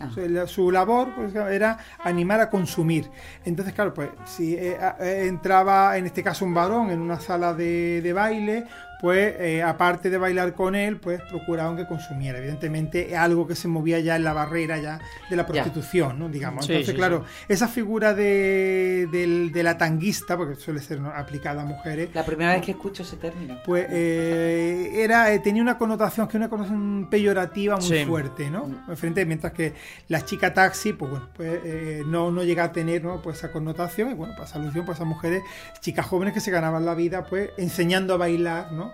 Ah. 0.00 0.11
Su, 0.47 0.71
labor 0.71 1.15
pues, 1.15 1.35
era 1.35 1.79
animar 2.03 2.41
a 2.41 2.50
consumir. 2.50 3.09
Entonces, 3.44 3.73
claro, 3.75 3.94
pues 3.94 4.11
si 4.25 4.55
eh, 4.55 4.77
eh, 5.00 5.27
entraba 5.29 5.97
en 5.97 6.06
este 6.06 6.23
caso 6.23 6.44
un 6.44 6.55
varón 6.55 6.91
en 6.91 7.00
una 7.00 7.21
sala 7.21 7.55
de, 7.55 8.00
de 8.03 8.12
baile, 8.12 8.65
pues 9.03 9.35
eh, 9.41 9.65
aparte 9.65 10.11
de 10.11 10.17
bailar 10.17 10.55
con 10.55 10.77
él, 10.77 10.97
pues 10.99 11.21
procuraban 11.23 11.77
que 11.77 11.89
consumiera. 11.89 12.39
Evidentemente, 12.39 13.17
algo 13.17 13.49
que 13.49 13.57
se 13.57 13.67
movía 13.67 13.99
ya 13.99 14.15
en 14.15 14.23
la 14.23 14.33
barrera 14.33 14.79
ya 14.79 15.01
de 15.29 15.35
la 15.35 15.45
prostitución, 15.45 16.21
¿no? 16.21 16.29
Digamos. 16.29 16.71
Entonces, 16.71 16.95
claro, 16.95 17.25
esa 17.49 17.67
figura 17.67 18.15
de, 18.15 19.51
la 19.53 19.77
tanguista, 19.77 20.37
porque 20.37 20.55
suele 20.55 20.79
ser 20.79 21.01
aplicada 21.17 21.63
a 21.63 21.65
mujeres. 21.65 22.11
La 22.15 22.25
primera 22.25 22.53
vez 22.53 22.63
que 22.63 22.71
escucho 22.71 23.03
ese 23.03 23.17
término. 23.17 23.59
Pues 23.67 23.89
eh, 23.91 24.93
era, 24.94 25.32
eh, 25.32 25.41
tenía 25.41 25.63
una 25.63 25.79
connotación, 25.79 26.29
que 26.29 26.37
una 26.37 26.49
connotación 26.49 27.09
peyorativa 27.11 27.79
muy 27.79 28.05
fuerte, 28.05 28.51
¿no? 28.51 28.69
Mm. 28.69 28.94
Frente, 28.94 29.27
mientras 29.27 29.53
que 29.53 29.75
la 30.06 30.25
chica 30.25 30.55
taxi, 30.55 30.93
pues 30.93 31.11
bueno, 31.11 31.29
pues 31.35 32.06
no, 32.06 32.31
no 32.31 32.44
llega 32.44 32.63
a 32.63 32.73
tener 32.73 33.03
¿no? 33.03 33.21
pues 33.21 33.39
esa 33.39 33.51
connotación, 33.51 34.13
y 34.13 34.15
bueno, 34.15 34.35
pues 34.37 34.55
alusión 34.55 34.87
pues 34.87 35.01
a 35.01 35.05
mujeres, 35.05 35.43
chicas 35.81 36.06
jóvenes 36.06 36.35
que 36.35 36.41
se 36.41 36.53
ganaban 36.53 36.85
la 36.85 36.94
vida, 36.94 37.25
pues 37.25 37.51
enseñando 37.56 38.15
a 38.15 38.17
bailar, 38.17 38.71
¿no? 38.71 38.92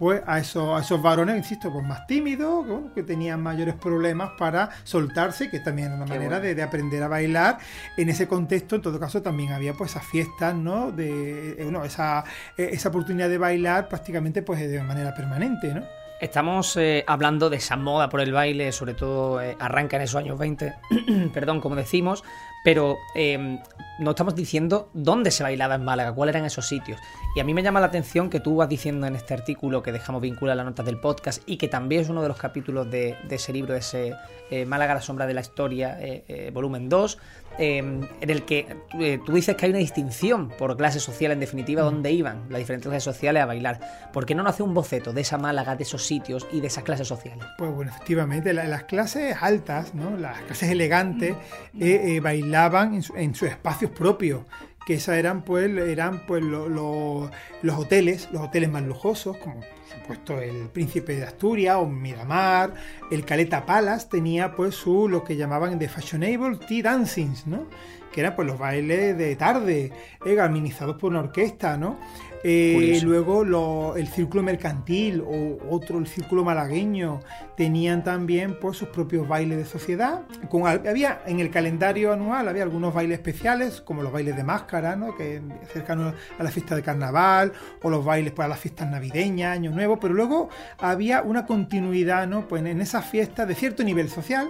Pues 0.00 0.22
a 0.26 0.38
esos, 0.38 0.78
a 0.78 0.82
esos 0.82 1.02
varones, 1.02 1.36
insisto, 1.36 1.70
pues 1.70 1.84
más 1.86 2.06
tímidos, 2.06 2.64
que 2.94 3.02
tenían 3.02 3.42
mayores 3.42 3.74
problemas 3.74 4.30
para 4.38 4.70
soltarse, 4.82 5.50
que 5.50 5.60
también 5.60 5.88
era 5.88 5.96
una 5.96 6.06
manera 6.06 6.40
de, 6.40 6.62
aprender 6.62 7.02
a 7.02 7.08
bailar. 7.08 7.58
En 7.98 8.08
ese 8.08 8.26
contexto, 8.26 8.76
en 8.76 8.82
todo 8.82 8.98
caso, 8.98 9.20
también 9.20 9.52
había 9.52 9.74
pues 9.74 9.90
esas 9.90 10.06
fiestas, 10.06 10.54
¿no? 10.54 10.90
De, 10.90 11.50
eh, 11.50 11.72
esa, 11.84 12.24
eh, 12.56 12.70
esa 12.72 12.88
oportunidad 12.88 13.28
de 13.28 13.36
bailar 13.36 13.88
prácticamente 13.88 14.40
pues 14.40 14.58
de 14.60 14.82
manera 14.82 15.14
permanente, 15.14 15.74
¿no? 15.74 15.99
Estamos 16.20 16.76
eh, 16.76 17.02
hablando 17.06 17.48
de 17.48 17.56
esa 17.56 17.76
moda 17.76 18.10
por 18.10 18.20
el 18.20 18.30
baile, 18.30 18.72
sobre 18.72 18.92
todo 18.92 19.40
arranca 19.58 19.96
en 19.96 20.02
esos 20.02 20.16
años 20.16 20.38
20, 20.38 20.74
perdón, 21.32 21.62
como 21.62 21.76
decimos, 21.76 22.22
pero 22.62 22.98
eh, 23.14 23.58
no 23.98 24.10
estamos 24.10 24.34
diciendo 24.34 24.90
dónde 24.92 25.30
se 25.30 25.42
bailaba 25.42 25.76
en 25.76 25.84
Málaga, 25.84 26.12
cuáles 26.12 26.34
eran 26.34 26.44
esos 26.44 26.68
sitios. 26.68 27.00
Y 27.34 27.40
a 27.40 27.44
mí 27.44 27.54
me 27.54 27.62
llama 27.62 27.80
la 27.80 27.86
atención 27.86 28.28
que 28.28 28.38
tú 28.38 28.56
vas 28.56 28.68
diciendo 28.68 29.06
en 29.06 29.16
este 29.16 29.32
artículo 29.32 29.82
que 29.82 29.92
dejamos 29.92 30.20
vinculado 30.20 30.52
a 30.52 30.56
las 30.56 30.66
notas 30.66 30.84
del 30.84 31.00
podcast 31.00 31.42
y 31.46 31.56
que 31.56 31.68
también 31.68 32.02
es 32.02 32.10
uno 32.10 32.20
de 32.20 32.28
los 32.28 32.36
capítulos 32.36 32.90
de, 32.90 33.16
ese 33.30 33.54
libro, 33.54 33.72
de 33.72 33.78
ese 33.80 34.14
eh, 34.50 34.66
Málaga, 34.66 34.94
la 34.94 35.00
sombra 35.00 35.26
de 35.26 35.32
la 35.32 35.40
historia, 35.40 35.96
eh, 36.00 36.50
volumen 36.52 36.90
2, 36.90 37.18
en 37.60 38.08
el 38.20 38.44
que 38.44 38.76
tú 39.24 39.32
dices 39.32 39.54
que 39.54 39.66
hay 39.66 39.70
una 39.70 39.80
distinción 39.80 40.48
por 40.48 40.76
clase 40.76 40.98
social, 40.98 41.32
en 41.32 41.40
definitiva, 41.40 41.82
dónde 41.82 42.10
iban 42.10 42.46
las 42.48 42.58
diferentes 42.58 42.88
clases 42.88 43.04
sociales 43.04 43.42
a 43.42 43.46
bailar. 43.46 44.10
¿Por 44.12 44.24
qué 44.24 44.34
no 44.34 44.42
nos 44.42 44.54
hace 44.54 44.62
un 44.62 44.72
boceto 44.72 45.12
de 45.12 45.20
esa 45.20 45.36
Málaga, 45.36 45.76
de 45.76 45.82
esos 45.82 46.06
sitios 46.06 46.46
y 46.52 46.60
de 46.60 46.68
esas 46.68 46.84
clases 46.84 47.06
sociales? 47.06 47.44
Pues 47.58 47.70
bueno, 47.70 47.90
efectivamente, 47.90 48.54
las 48.54 48.84
clases 48.84 49.36
altas, 49.40 49.94
¿no? 49.94 50.16
las 50.16 50.40
clases 50.42 50.70
elegantes, 50.70 51.36
bailaban 51.74 52.22
bailaban 52.22 53.02
en, 53.16 53.34
sus 53.34 53.48
espacios 53.48 53.90
propios, 53.90 54.42
que 54.86 54.94
esos 54.94 55.14
eran 55.14 55.42
pues, 55.42 55.68
eran, 55.68 56.26
pues 56.26 56.42
los 56.42 57.30
hoteles, 57.76 58.28
los 58.32 58.42
hoteles 58.42 58.70
más 58.70 58.82
lujosos, 58.82 59.36
como 59.36 59.60
supuesto 59.90 60.40
el 60.40 60.68
Príncipe 60.68 61.16
de 61.16 61.24
Asturias 61.24 61.76
o 61.76 61.86
Miramar, 61.86 62.74
el 63.10 63.24
Caleta 63.24 63.66
Palace 63.66 64.08
tenía 64.10 64.54
pues 64.54 64.74
su 64.74 65.08
lo 65.08 65.24
que 65.24 65.36
llamaban 65.36 65.78
de 65.78 65.88
fashionable 65.88 66.58
tea 66.68 66.82
dancings, 66.82 67.46
¿no? 67.46 67.66
Que 68.12 68.20
eran 68.20 68.34
pues 68.34 68.46
los 68.46 68.58
bailes 68.58 69.16
de 69.16 69.36
tarde, 69.36 69.92
eh, 70.24 70.40
administrados 70.40 70.96
por 70.96 71.10
una 71.10 71.20
orquesta, 71.20 71.76
¿no? 71.76 71.98
Eh, 72.42 72.98
luego 73.02 73.96
el 73.96 74.08
círculo 74.08 74.42
mercantil 74.42 75.20
o 75.20 75.58
otro, 75.68 75.98
el 75.98 76.06
círculo 76.06 76.42
malagueño, 76.42 77.20
tenían 77.56 78.02
también 78.02 78.58
pues, 78.58 78.78
sus 78.78 78.88
propios 78.88 79.28
bailes 79.28 79.58
de 79.58 79.66
sociedad. 79.66 80.22
Con, 80.48 80.66
había 80.66 81.22
en 81.26 81.40
el 81.40 81.50
calendario 81.50 82.12
anual 82.12 82.48
había 82.48 82.62
algunos 82.62 82.94
bailes 82.94 83.18
especiales, 83.18 83.82
como 83.82 84.02
los 84.02 84.12
bailes 84.12 84.36
de 84.36 84.44
máscara, 84.44 84.96
¿no? 84.96 85.14
que 85.16 85.42
cercanos 85.72 86.14
a 86.38 86.42
la 86.42 86.50
fiesta 86.50 86.74
de 86.74 86.82
carnaval, 86.82 87.52
o 87.82 87.90
los 87.90 88.04
bailes 88.04 88.32
para 88.32 88.48
las 88.48 88.60
fiestas 88.60 88.90
navideñas, 88.90 89.56
Año 89.56 89.70
Nuevo, 89.70 90.00
pero 90.00 90.14
luego 90.14 90.48
había 90.78 91.22
una 91.22 91.44
continuidad 91.44 92.26
¿no? 92.26 92.48
pues 92.48 92.64
en 92.64 92.80
esas 92.80 93.04
fiestas 93.04 93.46
de 93.48 93.54
cierto 93.54 93.84
nivel 93.84 94.08
social 94.08 94.48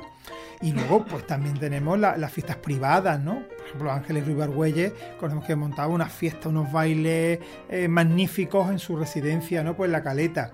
y 0.62 0.73
luego, 0.73 1.05
pues 1.05 1.26
también 1.26 1.59
tenemos 1.59 1.99
las 1.99 2.33
fiestas 2.33 2.57
privadas, 2.57 3.19
¿no? 3.21 3.43
Por 3.47 3.67
ejemplo, 3.67 3.93
Ángeles 3.93 4.26
Ruiz 4.26 4.40
Argüelles, 4.40 4.93
conocemos 5.19 5.47
que 5.47 5.57
montaba 5.57 5.88
unas 5.88 6.12
fiestas, 6.12 6.47
unos 6.47 6.71
bailes 6.71 7.38
eh, 7.69 7.88
magníficos 7.88 8.71
en 8.71 8.79
su 8.79 8.97
residencia, 8.97 9.64
¿no? 9.64 9.75
Pues 9.75 9.90
la 9.90 10.02
caleta. 10.02 10.52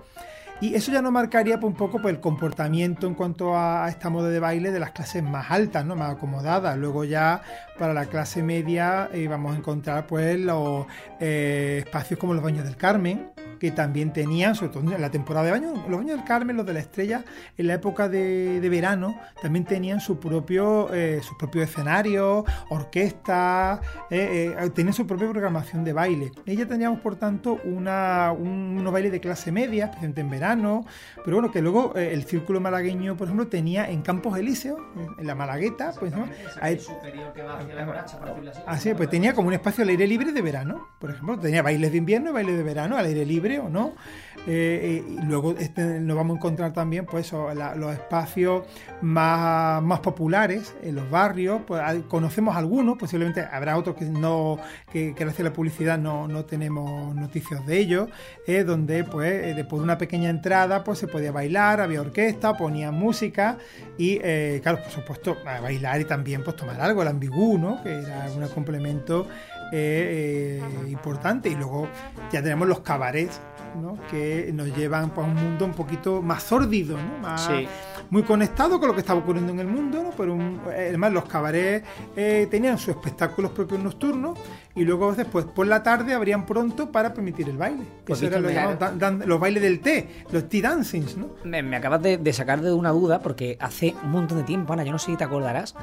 Y 0.58 0.74
eso 0.74 0.90
ya 0.90 1.02
nos 1.02 1.12
marcaría 1.12 1.60
pues, 1.60 1.70
un 1.70 1.76
poco 1.76 2.00
pues, 2.00 2.14
el 2.14 2.20
comportamiento 2.20 3.06
en 3.06 3.14
cuanto 3.14 3.54
a, 3.54 3.86
esta 3.90 4.08
moda 4.08 4.30
de 4.30 4.40
baile 4.40 4.72
de 4.72 4.80
las 4.80 4.92
clases 4.92 5.22
más 5.22 5.50
altas, 5.50 5.84
¿no? 5.84 5.96
más 5.96 6.12
acomodadas. 6.12 6.78
Luego 6.78 7.04
ya 7.04 7.42
para 7.78 7.92
la 7.92 8.06
clase 8.06 8.42
media 8.42 9.10
eh, 9.12 9.28
vamos 9.28 9.54
a 9.54 9.58
encontrar 9.58 10.06
pues 10.06 10.38
los 10.40 10.86
eh, 11.20 11.82
espacios 11.84 12.18
como 12.18 12.32
los 12.32 12.42
baños 12.42 12.64
del 12.64 12.76
Carmen, 12.76 13.32
que 13.58 13.70
también 13.70 14.12
tenían, 14.12 14.54
sobre 14.54 14.72
todo 14.72 14.92
en 14.92 15.00
la 15.00 15.10
temporada 15.10 15.46
de 15.46 15.52
baño, 15.52 15.72
los 15.88 15.98
baños 15.98 16.16
del 16.16 16.24
Carmen, 16.24 16.56
los 16.56 16.66
de 16.66 16.74
la 16.74 16.80
Estrella, 16.80 17.24
en 17.56 17.66
la 17.66 17.74
época 17.74 18.08
de, 18.08 18.66
verano, 18.68 19.18
también 19.40 19.64
tenían 19.64 20.00
su 20.00 20.18
propio, 20.18 20.92
eh, 20.92 21.20
su 21.22 21.36
propio 21.36 21.62
escenario, 21.62 22.44
orquesta, 22.68 23.80
eh, 24.10 24.54
eh, 24.58 24.70
tenían 24.70 24.92
su 24.92 25.06
propia 25.06 25.30
programación 25.30 25.84
de 25.84 25.92
baile. 25.92 26.32
Ella 26.44 26.66
teníamos, 26.66 27.00
por 27.00 27.16
tanto, 27.16 27.60
una, 27.64 28.32
unos 28.32 28.92
bailes 28.92 29.12
de 29.12 29.20
clase 29.20 29.52
media, 29.52 29.84
especialmente 29.84 30.20
en 30.20 30.30
verano, 30.30 30.84
pero 31.24 31.36
bueno, 31.36 31.50
que 31.50 31.62
luego 31.62 31.94
el 31.94 32.24
círculo 32.24 32.60
malagueño, 32.60 33.16
por 33.16 33.26
ejemplo, 33.26 33.46
tenía 33.48 33.88
en 33.88 34.02
Campos 34.02 34.38
Elíseos, 34.38 34.80
en 35.18 35.26
la 35.26 35.34
Malagueta, 35.34 35.92
pues, 35.98 36.12
así, 38.66 38.94
pues 38.94 39.10
tenía 39.10 39.34
como 39.34 39.48
un 39.48 39.54
espacio 39.54 39.84
al 39.84 39.90
aire 39.90 40.06
libre 40.06 40.32
de 40.32 40.42
verano, 40.42 40.88
por 40.98 41.10
ejemplo, 41.10 41.38
tenía 41.38 41.62
bailes 41.62 41.92
de 41.92 41.98
invierno 41.98 42.30
y 42.30 42.32
bailes 42.32 42.56
de 42.56 42.62
verano 42.62 42.96
al 42.96 43.06
aire 43.06 43.24
libre 43.24 43.45
o 43.58 43.68
no. 43.68 43.94
Eh, 44.46 45.02
eh, 45.04 45.04
y 45.08 45.26
luego 45.26 45.56
este, 45.58 45.98
nos 45.98 46.16
vamos 46.16 46.36
a 46.36 46.38
encontrar 46.38 46.72
también 46.72 47.04
pues, 47.04 47.32
los 47.32 47.92
espacios 47.92 48.64
más, 49.02 49.82
más 49.82 50.00
populares 50.00 50.74
en 50.82 50.94
los 50.94 51.10
barrios. 51.10 51.62
Pues, 51.66 51.82
conocemos 52.08 52.56
algunos, 52.56 52.96
posiblemente 52.96 53.40
habrá 53.40 53.76
otros 53.76 53.96
que 53.96 54.04
no 54.04 54.58
que, 54.92 55.12
gracias 55.12 55.40
a 55.40 55.44
la 55.44 55.52
publicidad 55.52 55.98
no, 55.98 56.28
no 56.28 56.44
tenemos 56.44 57.14
noticias 57.14 57.66
de 57.66 57.78
ellos, 57.78 58.08
eh, 58.46 58.62
donde 58.62 59.02
pues 59.02 59.56
después 59.56 59.80
de 59.80 59.84
una 59.84 59.98
pequeña 59.98 60.30
entrada 60.30 60.84
pues 60.84 60.98
se 60.98 61.08
podía 61.08 61.32
bailar, 61.32 61.80
había 61.80 62.00
orquesta, 62.00 62.56
ponían 62.56 62.94
música 62.94 63.58
y 63.98 64.18
claro, 64.60 64.78
por 64.82 64.92
supuesto, 64.92 65.36
bailar 65.44 66.00
y 66.00 66.04
también 66.04 66.44
pues 66.44 66.56
tomar 66.56 66.80
algo, 66.80 67.02
el 67.02 67.08
ambigú, 67.08 67.58
¿no? 67.58 67.82
que 67.82 67.98
era 67.98 68.28
un 68.36 68.46
complemento 68.48 69.26
eh, 69.72 70.62
importante. 70.88 71.48
Y 71.48 71.54
luego 71.54 71.88
ya 72.32 72.42
tenemos 72.42 72.68
los 72.68 72.80
cabarets, 72.80 73.40
que 74.10 74.50
nos 74.54 74.74
llevan 74.76 75.12
a 75.14 75.20
un 75.20 75.34
mundo 75.34 75.64
un 75.64 75.72
poquito 75.72 76.22
más 76.22 76.42
sórdido, 76.42 76.96
más, 77.20 77.48
muy 78.08 78.22
conectado 78.22 78.78
con 78.78 78.88
lo 78.88 78.94
que 78.94 79.00
estaba 79.00 79.20
ocurriendo 79.20 79.52
en 79.52 79.60
el 79.60 79.66
mundo. 79.66 80.12
Pero 80.16 80.38
además 80.66 81.12
los 81.12 81.24
cabarets 81.24 81.86
eh, 82.16 82.46
tenían 82.50 82.78
sus 82.78 82.90
espectáculos 82.90 83.50
propios 83.50 83.82
nocturnos 83.82 84.38
y 84.74 84.84
luego 84.84 85.12
después 85.14 85.44
por 85.46 85.66
la 85.66 85.82
tarde 85.82 86.14
habrían 86.14 86.46
pronto 86.46 86.90
para 86.90 87.12
permitir 87.12 87.48
el 87.48 87.56
baile. 87.56 87.84
Pues 88.04 88.22
eso 88.22 88.40
los 88.40 89.40
bailes 89.40 89.62
del 89.62 89.80
té, 89.80 90.08
los 90.30 90.48
tea 90.48 90.62
dancings. 90.62 91.16
¿no? 91.16 91.30
Me, 91.44 91.76
acabas 91.76 92.02
de, 92.02 92.32
sacar 92.32 92.60
de 92.60 92.72
una 92.72 92.90
duda 92.90 93.20
porque 93.20 93.56
hace 93.60 93.94
un 94.04 94.10
montón 94.10 94.38
de 94.38 94.44
tiempo, 94.44 94.72
Ana, 94.72 94.84
yo 94.84 94.92
no 94.92 94.98
sé 94.98 95.12
si 95.12 95.16
te 95.16 95.24
acordarás, 95.24 95.74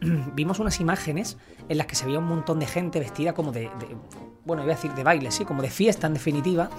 vimos 0.34 0.58
unas 0.58 0.80
imágenes 0.80 1.36
en 1.68 1.78
las 1.78 1.86
que 1.86 1.94
se 1.94 2.06
veía 2.06 2.18
un 2.18 2.26
montón 2.26 2.58
de 2.58 2.66
gente 2.66 2.98
vestida 2.98 3.32
como 3.32 3.52
de, 3.52 3.70
bueno, 4.44 4.62
iba 4.62 4.72
a 4.72 4.76
decir 4.76 4.92
de 4.92 5.04
baile, 5.04 5.30
sí, 5.30 5.44
como 5.44 5.62
de 5.62 5.70
fiesta 5.70 6.06
en 6.06 6.14
definitiva, 6.14 6.70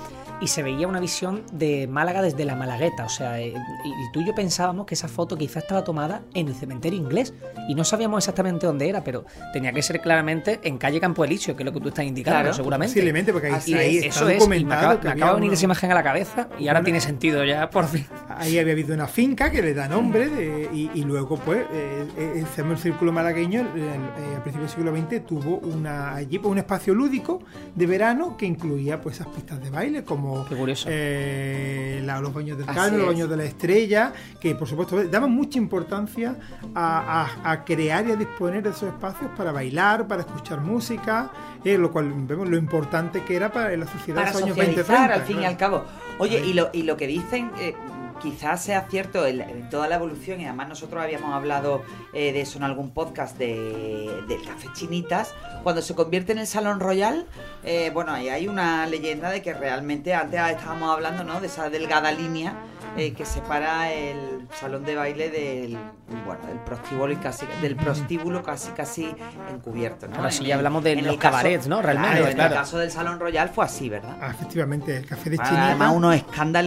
y 0.42 0.48
se 0.48 0.64
veía 0.64 0.88
una 0.88 1.00
visión 1.00 1.44
de 1.54 1.88
Málaga 1.88 2.22
desde 2.22 2.46
la 2.46 2.56
Malagueta, 2.56 3.06
o 3.06 3.10
sea, 3.10 3.40
eh, 3.40 3.54
y, 3.86 4.12
tú 4.12 4.22
y 4.22 4.26
yo 4.26 4.34
pensábamos 4.34 4.88
que 4.88 4.96
esa 4.96 5.08
foto 5.08 5.38
quizás 5.38 5.64
estaba 5.64 5.84
tomada 5.84 6.24
en 6.34 6.48
el 6.48 6.56
cementerio 6.56 6.98
inglés, 6.98 7.34
y 7.70 7.76
no 7.76 7.84
sabíamos 7.84 8.24
exactamente 8.24 8.66
dónde 8.66 8.90
era, 8.90 9.04
pero 9.04 9.26
tenía 9.54 9.72
que 9.72 9.84
ser 9.84 10.02
claramente 10.02 10.60
en 10.64 10.78
calle 10.78 11.00
Campo 11.00 11.24
Elicio, 11.24 11.56
que 11.56 11.64
es 11.64 11.66
lo 11.66 11.72
que 11.72 11.80
tú 11.80 11.90
estás 11.90 12.06
indicando, 12.06 12.54
seguramente. 12.54 12.94
Posiblemente, 12.94 13.32
porque 13.32 13.48
ahí, 13.48 13.98
eso 14.00 14.28
es, 14.28 14.48
me 14.48 14.58
acaba, 14.74 14.96
de 14.96 15.34
venir 15.36 15.54
esa 15.54 15.66
imagen 15.66 15.92
a 15.92 15.96
la 15.96 16.04
cabeza, 16.04 16.50
y 16.60 16.68
ahora 16.68 16.84
tiene 16.84 17.00
sentido 17.00 17.46
ya, 17.46 17.70
por 17.70 17.88
fin. 17.88 18.08
Ahí 18.30 18.58
había 18.58 18.74
habido 18.74 18.96
una 18.96 19.08
finca 19.08 19.52
que 19.52 19.62
le 19.62 19.74
da 19.74 19.88
nombre, 19.88 20.70
y, 20.74 21.04
luego, 21.04 21.38
pues, 21.38 21.60
eh, 21.72 22.08
eh 22.18 22.44
el 22.62 22.78
Círculo 22.78 23.11
Malagueño, 23.12 23.62
eh, 23.76 24.36
al 24.36 24.42
principio 24.42 24.62
del 24.62 24.70
siglo 24.70 24.96
XX, 24.96 25.26
tuvo 25.26 25.58
una, 25.58 26.16
allí 26.16 26.40
pues, 26.40 26.52
un 26.52 26.58
espacio 26.58 26.94
lúdico 26.94 27.42
de 27.76 27.86
verano 27.86 28.36
que 28.38 28.46
incluía 28.46 29.02
pues 29.02 29.16
esas 29.16 29.28
pistas 29.28 29.62
de 29.62 29.70
baile 29.70 30.04
como 30.04 30.46
eh, 30.88 32.02
los 32.22 32.34
baños 32.34 32.58
del 32.58 32.68
Carmen, 32.68 33.00
los 33.00 33.08
baños 33.08 33.30
de 33.30 33.38
la 33.38 33.44
estrella, 33.44 34.14
que 34.40 34.56
por 34.56 34.68
supuesto 34.68 35.04
daban 35.06 35.32
mucha 35.32 35.58
importancia 35.58 36.36
a, 36.76 37.64
crear 37.66 38.08
y 38.08 38.12
a 38.12 38.16
disponer 38.16 38.64
de 38.64 38.70
esos 38.70 38.84
espacios 38.84 39.30
para 39.38 39.52
bailar, 39.52 40.08
para 40.08 40.22
escuchar 40.22 40.62
música, 40.62 41.32
eh, 41.64 41.78
lo 41.78 41.92
cual 41.92 42.12
vemos 42.28 42.50
lo 42.50 42.58
importante 42.58 43.24
que 43.24 43.36
era 43.36 43.52
para 43.52 43.76
la 43.76 43.88
sociedad 43.88 44.26
de 44.26 44.34
los 44.34 44.42
años 44.42 44.58
20 44.58 44.84
30, 44.84 45.14
al 45.14 45.22
fin 45.24 45.42
y 45.42 45.46
al 45.46 45.58
cabo. 45.58 45.84
Oye, 46.18 46.40
y 46.46 46.54
lo, 46.54 46.70
y 46.74 46.84
lo 46.84 46.98
que 46.98 47.08
dicen, 47.08 47.52
eh, 47.60 47.74
quizás 48.22 48.64
sea 48.64 48.88
cierto 48.90 49.26
en, 49.26 49.70
toda 49.70 49.88
la 49.88 49.96
evolución, 49.96 50.40
y 50.40 50.46
además 50.46 50.70
nosotros 50.70 51.02
habíamos 51.02 51.34
hablado 51.34 51.84
eh, 52.14 52.32
de 52.34 52.42
eso 52.42 52.58
en 52.58 52.64
algún 52.64 52.92
podcast 52.92 53.38
de, 53.38 54.24
del 54.28 54.42
Café 54.44 54.68
Chinitas, 54.74 55.34
cuando 55.64 55.82
se 55.82 55.96
convierte 55.96 56.32
en 56.32 56.40
el 56.40 56.48
Salón 56.48 56.80
Royal, 56.80 57.26
eh, 57.64 57.92
bueno, 57.94 58.12
ahí 58.12 58.30
hay 58.30 58.48
una 58.48 58.86
leyenda 58.88 59.30
de 59.30 59.42
que 59.42 59.54
realmente, 59.54 60.14
antes 60.14 60.40
estábamos 60.40 60.92
hablando, 60.92 61.24
¿no? 61.24 61.42
De 61.42 61.48
esa 61.48 61.70
delgada 61.70 62.12
línea 62.12 62.56
eh, 62.98 63.14
que 63.14 63.26
separa 63.26 63.92
el 63.92 64.48
salón 64.60 64.84
de 64.84 64.96
baile 64.96 65.30
del 65.30 65.78
bueno 66.26 66.46
del 66.46 66.60
prostíbulo 66.60 67.16
casi 67.22 67.46
del 67.62 67.76
prostíbulo 67.76 68.44
casi 68.44 68.72
casi 68.72 69.16
encubierto 69.50 70.08
¿no? 70.08 70.18
Ahora 70.18 70.32
sí 70.32 70.46
ya 70.46 70.56
hablamos 70.56 70.84
de 70.84 71.02
los 71.02 71.18
cabarets 71.18 71.68
no 71.68 71.82
realmente 71.82 72.32
en 72.32 72.42
el 72.42 72.50
caso 72.54 72.78
del 72.78 72.92
salón 72.92 73.20
royal 73.20 73.50
fue 73.50 73.66
así 73.66 73.90
verdad 73.90 74.18
ah, 74.22 74.32
efectivamente 74.32 74.98
el 74.98 75.06
café 75.06 75.30
de 75.30 75.38
China 75.38 75.68
además 75.68 75.94
unos 75.96 76.16
escandales 76.16 76.62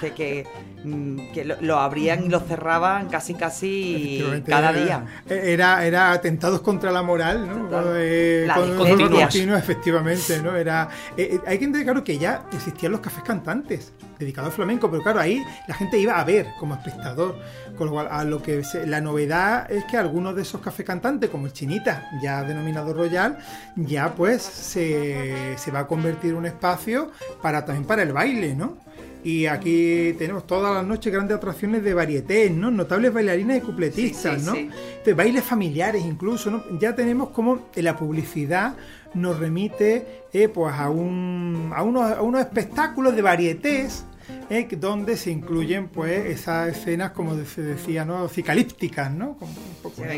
que, 0.00 0.12
que, 0.12 0.46
mm, 0.84 1.32
que 1.32 1.44
lo, 1.44 1.78
abrían 1.78 2.24
y 2.24 2.28
lo 2.28 2.40
cerraban 2.40 3.08
casi 3.08 3.34
casi 3.34 4.24
cada 4.46 4.72
día. 4.72 5.04
era 5.28 5.84
era 5.84 6.12
atentados 6.12 6.60
contra 6.60 6.92
la 6.92 7.02
moral 7.02 7.48
no 7.48 7.80
eh, 7.96 8.44
la 8.46 8.54
continuo 8.54 9.56
efectivamente 9.56 10.40
no 10.40 10.56
era 10.56 10.88
eh, 11.16 11.30
eh, 11.32 11.40
hay 11.46 11.58
que 11.58 11.64
entender 11.64 11.84
claro 11.84 12.04
que 12.04 12.16
ya 12.16 12.44
existían 12.52 12.92
los 12.92 13.00
cafés 13.00 13.24
cantantes 13.24 13.92
dedicados 14.18 14.50
al 14.50 14.56
flamenco 14.56 14.90
pero 14.90 15.02
claro 15.02 15.20
ahí 15.20 15.44
la 15.66 15.74
gente 15.74 15.98
iba 15.98 16.18
a 16.18 16.24
ver 16.24 16.48
como 16.58 16.74
espectador. 16.74 17.36
Con 17.76 17.88
lo 17.88 17.92
cual, 17.94 18.08
a 18.10 18.22
lo 18.24 18.40
que 18.40 18.62
la 18.86 19.00
novedad 19.00 19.70
es 19.70 19.84
que 19.84 19.96
algunos 19.96 20.36
de 20.36 20.42
esos 20.42 20.60
café 20.60 20.84
cantantes, 20.84 21.28
como 21.28 21.46
el 21.46 21.52
Chinita, 21.52 22.08
ya 22.22 22.44
denominado 22.44 22.94
Royal, 22.94 23.38
ya 23.74 24.14
pues 24.14 24.42
se, 24.42 25.56
va 25.74 25.80
a 25.80 25.86
convertir 25.86 26.30
en 26.30 26.36
un 26.36 26.46
espacio 26.46 27.10
para 27.42 27.64
también 27.64 27.84
para 27.84 28.02
el 28.02 28.12
baile, 28.12 28.54
¿no? 28.54 28.78
Y 29.22 29.46
aquí 29.46 30.14
tenemos 30.18 30.46
todas 30.46 30.74
las 30.74 30.84
noches 30.84 31.10
grandes 31.10 31.38
atracciones 31.38 31.82
de 31.82 31.94
varietés, 31.94 32.50
¿no? 32.50 32.70
Notables 32.70 33.12
bailarines 33.12 33.58
y 33.58 33.60
cupletistas, 33.62 34.42
¿no? 34.42 34.52
De 35.04 35.14
bailes 35.14 35.42
familiares 35.42 36.04
incluso, 36.04 36.50
¿no? 36.50 36.62
Ya 36.78 36.94
tenemos 36.94 37.30
como 37.30 37.68
la 37.74 37.96
publicidad 37.96 38.74
nos 39.14 39.38
remite 39.38 40.24
eh, 40.32 40.48
pues 40.48 40.74
a, 40.74 40.90
un, 40.90 41.72
a, 41.74 41.82
unos, 41.82 42.10
a 42.10 42.22
unos 42.22 42.40
espectáculos 42.40 43.14
de 43.14 43.22
varietés 43.22 44.04
eh, 44.50 44.66
donde 44.78 45.16
se 45.16 45.30
incluyen 45.30 45.88
pues 45.88 46.26
esas 46.26 46.76
escenas 46.76 47.12
como 47.12 47.36
se 47.44 47.62
decía 47.62 48.04
no 48.04 48.28
cicalípticas 48.28 49.10
no 49.10 49.36
como, 49.38 49.52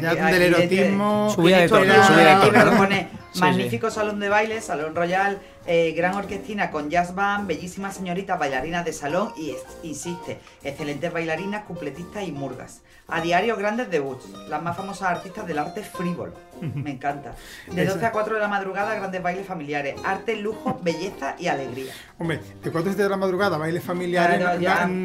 ya 0.00 0.14
del 0.14 0.42
erotismo 0.42 1.30
subida 1.34 1.60
de 1.60 1.68
tono, 1.68 1.92
subida 2.06 2.44
de 2.44 2.50
tono, 2.50 3.08
magnífico 3.40 3.90
salón 3.90 4.20
de 4.20 4.28
baile 4.28 4.60
salón 4.60 4.94
royal 4.94 5.40
eh, 5.66 5.92
gran 5.96 6.14
orquestina 6.14 6.70
con 6.70 6.90
jazz 6.90 7.14
band, 7.14 7.46
bellísimas 7.48 7.94
señoritas 7.96 8.38
bailarinas 8.38 8.84
de 8.84 8.92
salón 8.92 9.32
y, 9.36 9.50
es- 9.50 9.64
insiste, 9.82 10.38
excelentes 10.62 11.12
bailarinas, 11.12 11.64
cupletistas 11.64 12.26
y 12.26 12.32
murgas. 12.32 12.82
A 13.08 13.20
diario 13.20 13.56
grandes 13.56 13.88
debuts, 13.88 14.28
las 14.48 14.60
más 14.60 14.76
famosas 14.76 15.08
artistas 15.10 15.46
del 15.46 15.58
arte 15.60 15.82
frívolo. 15.84 16.32
Me 16.74 16.90
encanta. 16.90 17.34
De 17.70 17.82
Esa. 17.82 17.92
12 17.94 18.06
a 18.06 18.10
4 18.12 18.34
de 18.34 18.40
la 18.40 18.48
madrugada, 18.48 18.94
grandes 18.96 19.22
bailes 19.22 19.46
familiares. 19.46 19.94
Arte, 20.04 20.34
lujo, 20.36 20.80
belleza 20.82 21.36
y 21.38 21.46
alegría. 21.48 21.92
Hombre, 22.18 22.40
de 22.64 22.70
4 22.72 22.80
a 22.80 22.82
7 22.94 23.02
de 23.04 23.08
la 23.08 23.16
madrugada, 23.18 23.58
bailes 23.58 23.84
familiares, 23.84 24.38
Claro, 24.40 24.54
no, 24.56 24.60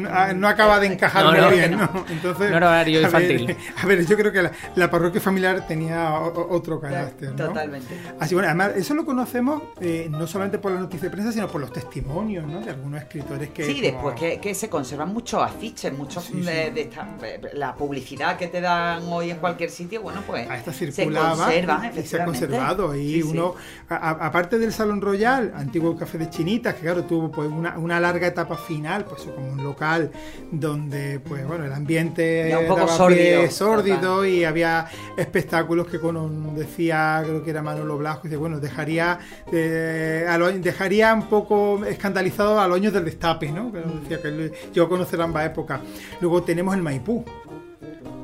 ya. 0.08 0.32
no- 0.34 0.48
acaba 0.48 0.80
de 0.80 0.86
encajar 0.88 1.24
No, 1.26 1.30
muy 1.32 1.40
no, 1.42 1.50
bien, 1.50 1.70
que 1.70 1.76
¿no? 1.76 1.90
no. 1.94 2.04
Entonces, 2.08 2.50
No 2.50 2.56
horario 2.56 3.06
a 3.06 3.10
ver, 3.10 3.30
infantil. 3.30 3.56
A 3.82 3.86
ver, 3.86 4.06
yo 4.06 4.16
creo 4.16 4.32
que 4.32 4.42
la, 4.42 4.50
la 4.74 4.90
parroquia 4.90 5.20
familiar 5.20 5.66
tenía 5.68 6.14
o- 6.14 6.28
o- 6.32 6.56
otro 6.56 6.80
carácter, 6.80 7.28
¿no? 7.30 7.36
Totalmente. 7.36 7.94
Así 8.18 8.34
bueno, 8.34 8.48
además, 8.48 8.72
eso 8.74 8.94
lo 8.94 9.04
conocemos 9.04 9.62
eh, 9.80 10.08
no 10.10 10.26
solamente 10.26 10.51
por 10.58 10.72
la 10.72 10.80
noticia 10.80 11.08
de 11.08 11.10
prensa, 11.10 11.32
sino 11.32 11.48
por 11.48 11.60
los 11.60 11.72
testimonios, 11.72 12.46
¿no? 12.46 12.60
De 12.60 12.70
algunos 12.70 13.00
escritores 13.02 13.50
que. 13.50 13.64
Sí, 13.64 13.74
como- 13.74 13.82
después 13.82 14.14
que, 14.20 14.40
que 14.40 14.54
se 14.54 14.68
conservan 14.68 15.12
muchos 15.12 15.42
afiches, 15.42 15.92
muchos 15.96 16.24
Sí, 16.24 16.34
sí. 16.34 16.40
de, 16.42 16.70
de 16.70 16.80
esta- 16.82 17.08
la 17.54 17.74
publicidad 17.74 18.36
que 18.36 18.48
te 18.48 18.60
dan 18.60 19.02
hoy 19.10 19.30
en 19.30 19.38
cualquier 19.38 19.70
sitio, 19.70 20.02
bueno, 20.02 20.22
pues 20.26 20.48
a 20.48 20.56
esta 20.56 20.72
se 20.72 20.90
circulaba 20.92 21.36
conservan, 21.36 21.92
y 21.96 22.02
se 22.02 22.20
ha 22.20 22.24
conservado 22.24 22.94
y 22.96 23.12
Sí, 23.14 23.22
uno 23.22 23.54
aparte 23.88 24.58
del 24.58 24.72
salón 24.72 25.00
royal 25.00 25.52
antiguo 25.54 25.96
café 25.96 26.18
de 26.18 26.30
chinitas 26.30 26.74
que 26.74 26.82
claro 26.82 27.04
tuvo 27.04 27.30
pues 27.30 27.48
una, 27.50 27.78
una 27.78 28.00
larga 28.00 28.26
etapa 28.26 28.56
final 28.56 29.04
pues 29.04 29.22
como 29.22 29.50
un 29.52 29.62
local 29.62 30.10
donde 30.50 31.20
pues 31.20 31.46
bueno 31.46 31.64
el 31.64 31.72
ambiente 31.72 32.48
Ya 32.48 32.58
un 32.60 32.66
poco 32.66 32.88
sórdido, 32.88 33.50
sórdido 33.50 34.24
y 34.24 34.44
había 34.44 34.86
espectáculos 35.16 35.86
que 35.86 35.98
con, 35.98 36.54
decía 36.54 37.20
creo 37.24 37.42
que 37.42 37.50
era 37.50 37.62
Manolo 37.62 37.98
Blasco 37.98 38.22
dice 38.24 38.36
bueno 38.36 38.60
dejaría 38.60 39.18
eh, 39.52 40.26
a 40.28 40.38
dejaría 40.50 41.14
un 41.14 41.28
poco 41.28 41.84
escandalizado 41.84 42.60
a 42.60 42.66
los 42.66 42.76
años 42.76 42.92
del 42.92 43.04
destape 43.04 43.52
no 43.52 43.72
a 43.72 44.88
conocer 44.88 45.20
ambas 45.20 45.46
épocas. 45.46 45.80
Luego 46.20 46.42
tenemos 46.42 46.74
el 46.74 46.82
Maipú 46.82 47.24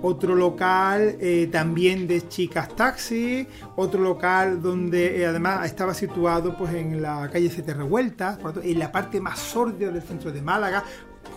otro 0.02 0.34
local 0.34 1.16
eh, 1.20 1.48
también 1.50 2.06
de 2.06 2.28
chicas 2.28 2.68
taxi, 2.76 3.46
otro 3.76 4.00
local 4.00 4.62
donde 4.62 5.20
eh, 5.20 5.26
además 5.26 5.66
estaba 5.66 5.94
situado 5.94 6.56
pues 6.56 6.74
en 6.74 7.02
la 7.02 7.28
calle 7.30 7.50
Siete 7.50 7.74
Revueltas, 7.74 8.38
en 8.62 8.78
la 8.78 8.92
parte 8.92 9.20
más 9.20 9.38
sórdida 9.38 9.90
del 9.90 10.02
centro 10.02 10.30
de 10.30 10.42
Málaga, 10.42 10.84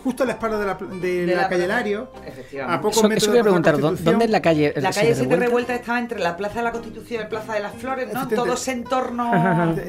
justo 0.02 0.22
a 0.24 0.26
la 0.26 0.32
espalda 0.32 0.58
de 0.58 0.66
la, 0.66 0.74
de 0.74 1.26
De 1.26 1.34
la 1.34 1.42
la 1.42 1.48
calle 1.48 1.66
Lario. 1.66 2.10
Efectivamente. 2.26 2.76
A 2.78 2.80
pocos 2.80 2.98
Eso, 2.98 3.08
metros 3.08 3.22
eso 3.24 3.32
de 3.32 3.38
voy 3.38 3.40
a 3.40 3.42
preguntar, 3.42 3.74
¿dó- 3.76 3.80
Constitución. 3.82 4.12
¿dónde 4.12 4.24
es 4.26 4.30
la 4.30 4.42
calle? 4.42 4.72
La 4.76 4.92
calle 4.92 5.14
Siete 5.14 5.36
Revueltas? 5.36 5.80
Estaba 5.80 5.98
entre 5.98 6.18
la 6.20 6.36
Plaza 6.36 6.54
de 6.56 6.62
la 6.62 6.72
Constitución 6.72 7.20
y 7.20 7.22
la 7.24 7.28
Plaza 7.28 7.54
de 7.54 7.60
las 7.60 7.74
Flores, 7.74 8.08
¿no? 8.12 8.28
Todo 8.28 8.54
ese 8.54 8.72
entorno... 8.72 9.30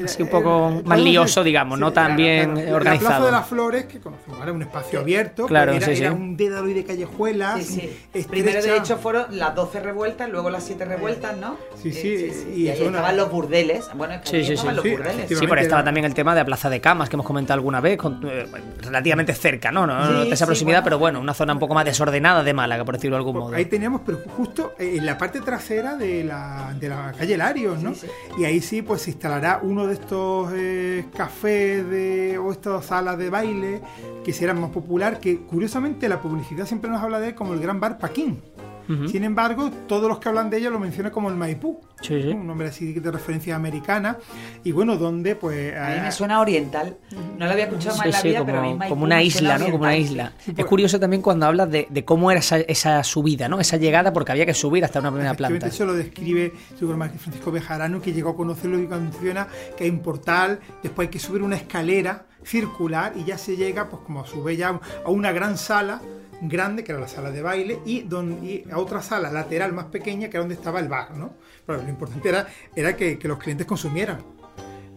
Así 0.04 0.22
un 0.22 0.28
poco 0.28 0.70
Eh, 0.70 0.82
más 0.84 1.00
lioso, 1.00 1.42
digamos, 1.44 1.78
no 1.78 1.88
sí, 1.88 1.94
tan 1.94 2.04
claro, 2.06 2.16
bien 2.22 2.52
claro. 2.52 2.58
eh, 2.60 2.62
La 2.72 2.78
Plaza 2.80 2.94
organizado. 2.94 3.26
de 3.26 3.32
las 3.32 3.46
Flores, 3.46 3.84
que 3.86 4.00
conocemos, 4.00 4.40
era 4.42 4.52
un 4.52 4.62
espacio 4.62 5.00
abierto, 5.00 5.46
Claro, 5.46 5.72
era, 5.72 5.86
sí, 5.86 5.96
sí. 5.96 6.02
era 6.02 6.12
un 6.12 6.36
dédalo 6.36 6.68
y 6.68 6.74
de 6.74 6.84
callejuelas. 6.84 7.62
Sí, 7.64 7.90
sí. 8.12 8.22
Primero, 8.28 8.62
de 8.62 8.76
hecho, 8.76 8.96
fueron 8.98 9.26
las 9.36 9.54
12 9.54 9.80
revueltas, 9.80 10.28
luego 10.28 10.50
las 10.50 10.64
7 10.64 10.84
revueltas, 10.84 11.36
¿no? 11.36 11.56
Sí, 11.82 11.92
sí, 11.92 12.08
Eh, 12.14 12.52
y 12.56 12.62
Y, 12.64 12.68
ahí 12.70 12.82
estaban 12.82 13.16
los 13.16 13.30
burdeles. 13.30 13.88
Bueno, 13.94 14.14
es 14.14 14.20
que 14.22 14.28
Sí, 14.28 14.44
sí, 14.44 14.56
sí. 14.56 14.66
los 14.68 14.82
Sí, 14.82 14.90
burdeles. 14.90 15.28
Sí, 15.28 15.46
pero 15.48 15.60
estaba 15.60 15.84
también 15.84 16.04
el 16.06 16.14
tema 16.14 16.34
de 16.34 16.40
la 16.40 16.44
Plaza 16.46 16.70
de 16.70 16.80
Camas, 16.80 17.08
que 17.08 17.16
hemos 17.16 17.26
comentado 17.26 17.54
alguna 17.58 17.80
vez, 17.80 17.96
con, 17.98 18.20
eh, 18.26 18.46
relativamente 18.82 19.34
cerca, 19.34 19.70
¿no? 19.70 19.86
No, 20.04 20.12
no 20.12 20.22
Sí, 20.22 20.28
de 20.28 20.34
esa 20.34 20.46
proximidad, 20.46 20.78
bueno. 20.78 20.84
pero 20.84 20.98
bueno, 20.98 21.20
una 21.20 21.34
zona 21.34 21.52
un 21.52 21.58
poco 21.58 21.74
más 21.74 21.84
desordenada 21.84 22.42
de 22.42 22.54
Málaga, 22.54 22.84
por 22.84 22.94
decirlo 22.94 23.16
de 23.16 23.18
algún 23.18 23.36
modo. 23.36 23.48
Pues 23.48 23.58
Ahí 23.58 23.66
teníamos, 23.66 24.02
pero 24.04 24.18
justo 24.36 24.74
en 24.78 25.04
la 25.04 25.18
parte 25.18 25.40
trasera 25.40 25.96
de 25.96 26.24
la, 26.24 26.74
de 26.78 26.88
la 26.88 27.12
calle 27.16 27.36
Larios, 27.36 27.82
¿no? 27.82 27.92
Y 28.38 28.44
ahí 28.44 28.60
sí, 28.60 28.82
pues 28.82 29.02
se 29.02 29.10
instalará 29.10 29.60
uno 29.62 29.86
de 29.86 29.94
estos 29.94 30.50
eh, 30.54 31.06
cafés 31.16 31.88
de, 31.88 32.38
o 32.38 32.52
estas 32.52 32.86
salas 32.86 33.18
de 33.18 33.30
baile 33.30 33.80
que 34.24 34.32
serán 34.32 34.60
más 34.60 34.70
popular, 34.70 35.18
que 35.20 35.38
curiosamente 35.40 36.08
la 36.08 36.20
publicidad 36.20 36.66
siempre 36.66 36.90
nos 36.90 37.02
habla 37.02 37.20
de 37.20 37.28
él 37.28 37.34
como 37.34 37.54
el 37.54 37.60
gran 37.60 37.80
bar 37.80 37.98
Paquín. 37.98 38.40
Ujú. 38.88 39.08
Sin 39.08 39.24
embargo, 39.24 39.70
todos 39.88 40.08
los 40.08 40.18
que 40.18 40.28
hablan 40.28 40.50
de 40.50 40.58
ello 40.58 40.70
lo 40.70 40.78
mencionan 40.78 41.12
como 41.12 41.28
el 41.28 41.36
Maipú, 41.36 41.80
Sí, 42.02 42.20
sí. 42.20 42.28
un 42.28 42.46
nombre 42.46 42.68
así 42.68 42.92
de 42.92 43.10
referencia 43.10 43.56
americana, 43.56 44.18
y 44.62 44.72
bueno, 44.72 44.96
donde 44.96 45.36
pues... 45.36 45.74
A 45.74 45.88
mí 45.88 45.94
ah, 45.98 46.02
me 46.04 46.12
suena 46.12 46.40
oriental. 46.40 46.96
No 47.38 47.46
lo 47.46 47.52
había 47.52 47.64
escuchado 47.64 47.96
más 47.96 48.06
en 48.06 48.12
la 48.12 48.20
sí, 48.20 48.28
vida, 48.28 48.44
pero 48.44 48.58
a 48.58 48.62
mí 48.62 48.68
como, 48.68 48.78
Maipú 48.78 48.94
como 48.94 49.04
una 49.04 49.22
isla, 49.22 49.58
¿no? 49.58 49.64
Como 49.66 49.78
una 49.78 49.88
oriental. 49.88 50.10
isla. 50.12 50.32
Es 50.46 50.54
pues- 50.54 50.66
curioso 50.66 51.00
también 51.00 51.22
cuando 51.22 51.46
hablas 51.46 51.70
de, 51.70 51.86
de 51.88 52.04
cómo 52.04 52.30
era 52.30 52.40
esa, 52.40 52.58
esa 52.58 53.02
subida, 53.04 53.48
¿no? 53.48 53.60
Esa 53.60 53.76
llegada, 53.76 54.12
porque 54.12 54.32
había 54.32 54.46
que 54.46 54.54
subir 54.54 54.84
hasta 54.84 55.00
una 55.00 55.10
primera 55.10 55.34
planta. 55.34 55.66
Eso 55.66 55.86
lo 55.86 55.94
describe 55.94 56.52
Francisco 56.78 57.50
Bejarano, 57.50 58.00
que 58.00 58.12
llegó 58.12 58.30
a 58.30 58.36
conocerlo 58.36 58.78
y 58.78 58.86
menciona 58.86 59.48
que 59.76 59.84
hay 59.84 59.90
un 59.90 60.00
portal, 60.00 60.60
después 60.82 61.06
hay 61.08 61.10
que 61.10 61.18
subir 61.18 61.42
una 61.42 61.56
escalera 61.56 62.26
circular 62.44 63.14
y 63.16 63.24
ya 63.24 63.38
se 63.38 63.56
llega, 63.56 63.88
pues 63.88 64.02
como 64.04 64.20
a 64.20 64.26
su 64.26 64.42
vez 64.42 64.58
ya 64.58 64.78
a 65.04 65.10
una 65.10 65.32
gran 65.32 65.56
sala 65.56 66.00
grande, 66.48 66.84
que 66.84 66.92
era 66.92 67.00
la 67.00 67.08
sala 67.08 67.30
de 67.30 67.42
baile, 67.42 67.80
y, 67.84 68.02
don- 68.02 68.44
y 68.44 68.64
a 68.70 68.78
otra 68.78 69.02
sala 69.02 69.30
lateral 69.30 69.72
más 69.72 69.86
pequeña, 69.86 70.28
que 70.28 70.36
era 70.36 70.40
donde 70.40 70.54
estaba 70.54 70.80
el 70.80 70.88
bar, 70.88 71.16
¿no? 71.16 71.34
Pero 71.66 71.82
lo 71.82 71.88
importante 71.88 72.28
era, 72.28 72.46
era 72.74 72.96
que, 72.96 73.18
los 73.24 73.38
clientes 73.38 73.66
consumieran. 73.66 74.18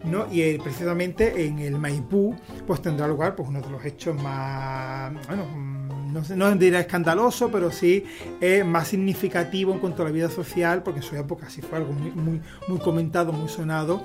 ¿no? 0.04 0.32
Y 0.32 0.42
eh, 0.42 0.60
precisamente 0.62 1.44
en 1.44 1.58
el 1.58 1.76
Maipú 1.76 2.36
pues 2.66 2.80
tendrá 2.80 3.08
lugar 3.08 3.34
pues 3.34 3.48
uno 3.48 3.60
de 3.60 3.68
los 3.68 3.84
hechos 3.84 4.14
más 4.22 5.12
bueno 5.26 5.44
no 6.36 6.36
no 6.50 6.56
dirá 6.56 6.80
escandaloso 6.80 7.50
pero 7.50 7.70
sí 7.70 8.04
eh, 8.40 8.64
más 8.64 8.88
significativo 8.88 9.72
en 9.72 9.78
cuanto 9.78 10.02
a 10.02 10.06
la 10.06 10.10
vida 10.10 10.30
social 10.30 10.82
porque 10.82 11.00
en 11.00 11.04
su 11.06 11.16
época 11.16 11.48
sí 11.50 11.60
fue 11.62 11.78
algo 11.78 11.92
muy 11.92 12.10
muy, 12.10 12.40
muy 12.68 12.78
comentado 12.78 13.32
muy 13.32 13.48
sonado 13.48 14.02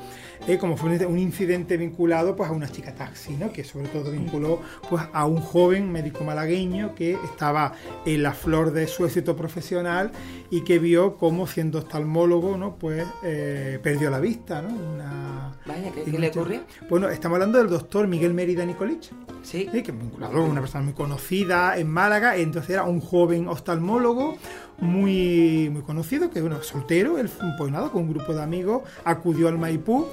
eh, 0.48 0.58
como 0.58 0.76
fue 0.78 0.90
un- 0.98 1.06
un 1.06 1.20
incidente 1.20 1.78
vinculado 1.78 2.36
pues 2.36 2.50
a 2.50 2.54
una 2.54 2.68
chica 2.70 2.94
taxi 2.96 3.34
¿no? 3.36 3.52
que 3.52 3.64
sobre 3.64 3.88
todo 3.88 4.12
vinculó 4.12 4.60
pues 4.90 5.04
a 5.14 5.26
un 5.26 5.40
joven 5.42 5.92
médico 5.92 6.24
malagueño 6.24 6.96
que 6.96 7.14
estaba 7.24 7.74
en 8.06 8.24
la 8.24 8.34
flor 8.34 8.72
de 8.72 8.88
su 8.88 9.06
éxito 9.06 9.36
profesional 9.36 10.12
y 10.50 10.62
que 10.62 10.80
vio 10.80 11.16
cómo 11.18 11.48
siendo 11.48 11.80
oftalmólogo 11.80 12.58
no 12.58 12.76
pues 12.76 13.06
eh, 13.24 13.80
perdió 13.82 14.10
la 14.10 14.20
vista 14.20 14.62
¿no? 14.62 14.70
Una- 14.70 15.54
Vaya, 15.66 15.92
¿qué, 15.94 16.04
qué 16.12 16.20
le 16.20 16.28
ocurrió? 16.28 16.62
Bueno, 16.90 17.08
estamos 17.08 17.38
hablando 17.38 17.58
del 17.58 17.70
doctor 17.70 18.06
Miguel 18.06 18.34
Mérida 18.34 18.66
Nicolich, 18.66 19.12
Sí. 19.44 19.66
que 19.72 19.78
es 19.80 19.98
vinculado, 19.98 20.44
una 20.44 20.60
persona 20.60 20.84
muy 20.84 20.94
conocida 20.94 21.78
en 21.78 21.88
Málaga, 22.04 22.36
entonces 22.36 22.72
era 22.72 22.84
un 22.84 23.00
joven 23.00 23.48
oftalmólogo 23.48 24.38
muy, 24.80 25.70
muy 25.72 25.82
conocido, 25.84 26.30
que 26.30 26.42
bueno, 26.42 26.62
soltero, 26.62 27.18
él 27.18 27.30
pues 27.58 27.72
nada, 27.72 27.90
con 27.90 28.04
un 28.04 28.10
grupo 28.14 28.34
de 28.34 28.44
amigos, 28.44 28.82
acudió 29.06 29.48
al 29.48 29.58
Maipú 29.58 30.08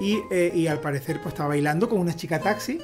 y, 0.00 0.20
eh, 0.30 0.52
y 0.54 0.68
al 0.68 0.78
parecer 0.78 1.16
pues 1.20 1.32
estaba 1.34 1.48
bailando 1.48 1.88
con 1.88 1.98
una 1.98 2.14
chica 2.14 2.38
taxi. 2.38 2.78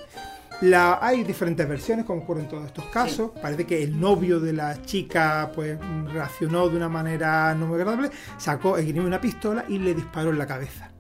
La, 0.60 0.98
hay 1.00 1.22
diferentes 1.22 1.68
versiones, 1.68 2.04
como 2.04 2.22
ocurre 2.22 2.40
en 2.40 2.48
todos 2.48 2.66
estos 2.66 2.86
casos. 2.86 3.30
Parece 3.40 3.64
que 3.64 3.80
el 3.80 4.00
novio 4.00 4.40
de 4.40 4.52
la 4.52 4.82
chica 4.82 5.52
pues 5.54 5.78
reaccionó 6.12 6.68
de 6.68 6.76
una 6.76 6.88
manera 6.88 7.54
no 7.54 7.66
muy 7.68 7.76
agradable, 7.76 8.10
sacó 8.38 8.76
esgrimió 8.76 9.06
una 9.06 9.20
pistola 9.20 9.64
y 9.68 9.78
le 9.78 9.94
disparó 9.94 10.30
en 10.30 10.38
la 10.38 10.48
cabeza. 10.48 10.90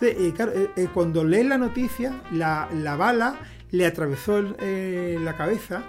Entonces, 0.00 0.16
eh, 0.18 0.32
claro, 0.34 0.52
eh, 0.52 0.70
eh, 0.76 0.88
cuando 0.94 1.24
leen 1.24 1.50
la 1.50 1.58
noticia, 1.58 2.22
la, 2.32 2.70
la 2.72 2.96
bala 2.96 3.36
le 3.70 3.84
atravesó 3.84 4.38
el- 4.38 4.56
eh, 4.60 5.18
la 5.22 5.36
cabeza, 5.36 5.82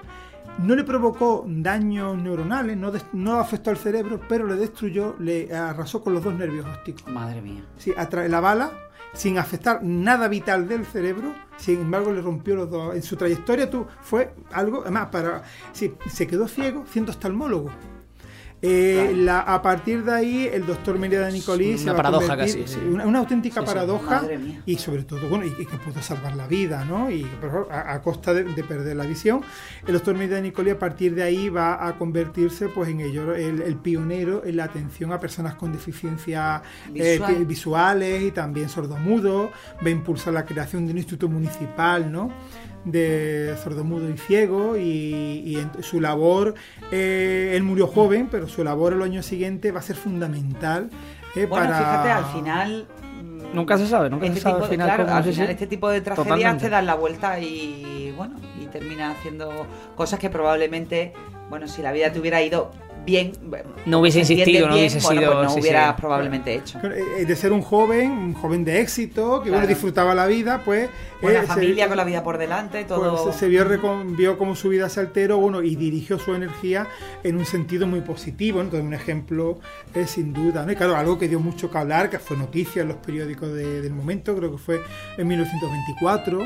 no 0.60 0.76
le 0.76 0.84
provocó 0.84 1.46
daños 1.48 2.18
neuronales, 2.18 2.78
no, 2.78 2.92
no 3.13 3.39
afectó 3.39 3.70
al 3.70 3.78
cerebro, 3.78 4.20
pero 4.28 4.46
le 4.46 4.56
destruyó, 4.56 5.16
le 5.20 5.54
arrasó 5.54 6.02
con 6.04 6.13
los 6.13 6.24
dos 6.24 6.34
nervios 6.34 6.66
ópticos. 6.66 7.12
Madre 7.12 7.42
mía. 7.42 7.63
Sí, 7.78 7.94
la 8.28 8.39
bala, 8.39 8.72
sin 9.13 9.38
afectar 9.38 9.84
nada 9.84 10.28
vital 10.28 10.68
del 10.68 10.86
cerebro, 10.86 11.34
sin 11.58 11.82
embargo 11.82 12.12
le 12.12 12.22
rompió 12.22 12.56
los 12.56 12.70
dos. 12.70 12.96
En 12.96 13.04
su 13.04 13.16
trayectoria 13.16 13.70
tú, 13.70 13.86
fue 14.02 14.34
algo, 14.52 14.82
además, 14.82 15.08
para, 15.12 15.44
sí, 15.72 15.94
se 16.08 16.28
quedó 16.28 16.48
ciego 16.48 16.84
siendo 16.92 17.12
oftalmólogo. 17.12 17.70
Eh, 18.65 19.10
Claro. 19.10 19.17
la- 19.26 19.39
a 19.41 19.62
partir 19.62 20.06
de 20.06 20.13
ahí, 20.13 20.49
el 20.52 20.65
doctor 20.65 20.97
Mérida 20.97 21.30
Nicolí 21.30 21.71
Una 21.71 21.78
se 21.78 21.86
va 21.88 21.91
a 21.91 21.95
paradoja 21.97 22.28
convertir- 22.38 22.62
casi, 22.62 22.73
sí. 22.76 22.80
Una, 22.89 23.06
una 23.06 23.19
auténtica 23.19 23.60
Sí, 23.60 23.65
paradoja 23.67 24.21
Madre 24.21 24.38
mía. 24.38 24.62
y 24.65 24.78
sobre 24.78 25.04
todo, 25.04 25.28
bueno, 25.28 25.43
y, 25.45 25.49
y 25.62 25.65
que 25.65 25.76
pudo 25.78 26.02
salvar 26.02 26.34
la 26.38 26.47
vida, 26.47 26.86
¿no? 26.86 27.12
Y 27.12 27.28
pero 27.41 27.67
a, 27.69 27.93
a 27.93 28.02
costa 28.02 28.34
de, 28.34 28.45
de 28.45 28.63
perder 28.63 28.95
la 28.95 29.06
visión. 29.06 29.41
El 29.86 29.93
doctor 29.95 30.15
Mérida 30.15 30.39
Nicolí 30.39 30.69
a 30.69 30.80
partir 30.80 31.13
de 31.13 31.23
ahí 31.23 31.49
va 31.49 31.86
a 31.86 31.97
convertirse 31.97 32.69
pues 32.69 32.88
en 32.88 33.02
ello, 33.02 33.36
el, 33.36 33.62
el 33.62 33.76
pionero 33.76 34.45
en 34.45 34.56
la 34.56 34.63
atención 34.63 35.12
a 35.12 35.19
personas 35.19 35.56
con 35.56 35.73
deficiencias 35.73 36.62
eh, 36.95 37.19
Visual. 37.19 37.45
visuales 37.45 38.23
y 38.23 38.32
también 38.32 38.69
sordomudos. 38.69 39.49
Va 39.84 39.88
a 39.88 39.89
impulsar 39.89 40.34
la 40.34 40.45
creación 40.45 40.86
de 40.86 40.93
un 40.93 40.97
instituto 40.99 41.28
municipal, 41.28 42.10
¿no? 42.10 42.32
De 42.86 43.56
sordomudo 43.63 44.10
y 44.10 44.17
ciego 44.17 44.76
y, 44.78 45.41
y 45.46 45.58
en 45.58 45.84
su 45.84 46.02
labor, 46.02 46.54
eh, 46.91 47.54
él 47.56 47.63
murió 47.63 47.88
joven, 47.88 48.28
pero 48.30 48.48
su 48.48 48.63
labor 48.63 48.93
el 48.93 49.02
año 49.02 49.24
siguiente 49.24 49.72
va 49.72 49.80
a 49.80 49.84
ser 49.84 49.96
fundamental 49.96 50.89
eh, 51.36 51.46
Bueno, 51.46 51.65
para... 51.67 51.78
fíjate, 51.78 52.10
al 52.12 52.26
final. 52.26 52.88
mm, 53.24 53.56
Nunca 53.56 53.78
se 53.78 53.88
sabe, 53.88 54.10
nunca 54.10 54.26
este 54.26 54.38
se 54.39 54.43
sabe 54.43 54.54
tipo, 54.56 54.65
al 54.65 54.69
final 54.72 54.88
claro, 54.88 55.13
al 55.13 55.24
final 55.24 55.50
este 55.50 55.67
tipo 55.67 55.89
de 55.89 56.02
tragedias 56.02 56.28
Totalmente. 56.28 56.63
te 56.65 56.69
dan 56.69 56.86
la 56.86 56.96
vuelta 56.96 57.39
y 57.39 58.13
bueno, 58.17 58.36
y 58.62 58.65
termina 58.67 59.12
haciendo 59.12 59.65
cosas 59.96 60.19
que 60.19 60.30
probablemente, 60.30 61.13
bueno, 61.50 61.67
si 61.67 61.82
la 61.82 61.91
vida 61.91 62.12
te 62.12 62.19
hubiera 62.19 62.41
ido 62.41 62.72
bien. 63.06 63.34
No 63.86 64.00
hubiese 64.00 64.20
insistido, 64.20 64.68
no 64.68 64.74
bien, 64.76 64.88
hubiese 64.89 65.00
bueno, 65.06 65.22
sido- 65.22 65.34
pues 65.34 65.44
no 65.46 65.54
sí, 65.56 65.60
hubiera 65.62 65.89
sí. 65.89 65.96
probablemente 66.02 66.54
hecho. 66.56 66.80
Eh, 66.84 67.26
De 67.26 67.36
ser 67.36 67.52
un 67.52 67.62
joven, 67.62 68.12
un 68.12 68.34
joven 68.34 68.63
de 68.66 68.80
éxito, 68.82 69.42
que 69.44 69.50
bueno, 69.50 69.68
disfrutaba 69.68 70.13
la 70.16 70.26
vida, 70.28 70.62
pues. 70.63 70.89
Buena 71.22 71.39
eh, 71.39 71.42
se- 71.44 71.48
familia 71.48 71.88
con 71.88 71.96
la 71.98 72.04
vida 72.04 72.22
por 72.24 72.38
delante, 72.38 72.84
todo. 72.84 73.24
Pues 73.24 73.36
se 73.38 73.48
vio, 73.48 73.63
recon- 73.66 74.16
vio 74.16 74.38
cómo 74.38 74.56
su 74.56 74.70
vida 74.70 74.89
se 74.89 75.00
alteró 75.00 75.38
bueno, 75.38 75.62
y 75.62 75.76
dirigió 75.76 76.20
su 76.20 76.34
energía 76.36 76.88
en 77.24 77.38
un 77.38 77.46
sentido 77.46 77.88
muy 77.88 78.02
positivo. 78.02 78.58
¿no? 78.60 78.66
Entonces, 78.66 78.86
un 78.88 78.94
ejemplo 78.94 79.60
es 79.94 80.10
sin 80.12 80.34
duda. 80.34 80.66
¿no? 80.66 80.72
Y 80.72 80.76
claro, 80.76 80.96
algo 80.98 81.18
que 81.18 81.28
dio 81.30 81.39
mucho 81.39 81.72
que 81.72 81.78
hablar, 81.78 82.10
que 82.10 82.20
fue 82.20 82.36
noticia 82.38 82.82
en 82.82 82.89
los 82.89 82.98
periódicos 82.98 83.54
de- 83.54 83.82
del 83.82 83.94
momento, 83.94 84.36
creo 84.36 84.52
que 84.52 84.58
fue 84.58 84.82
en 85.18 85.28
1924, 85.28 86.42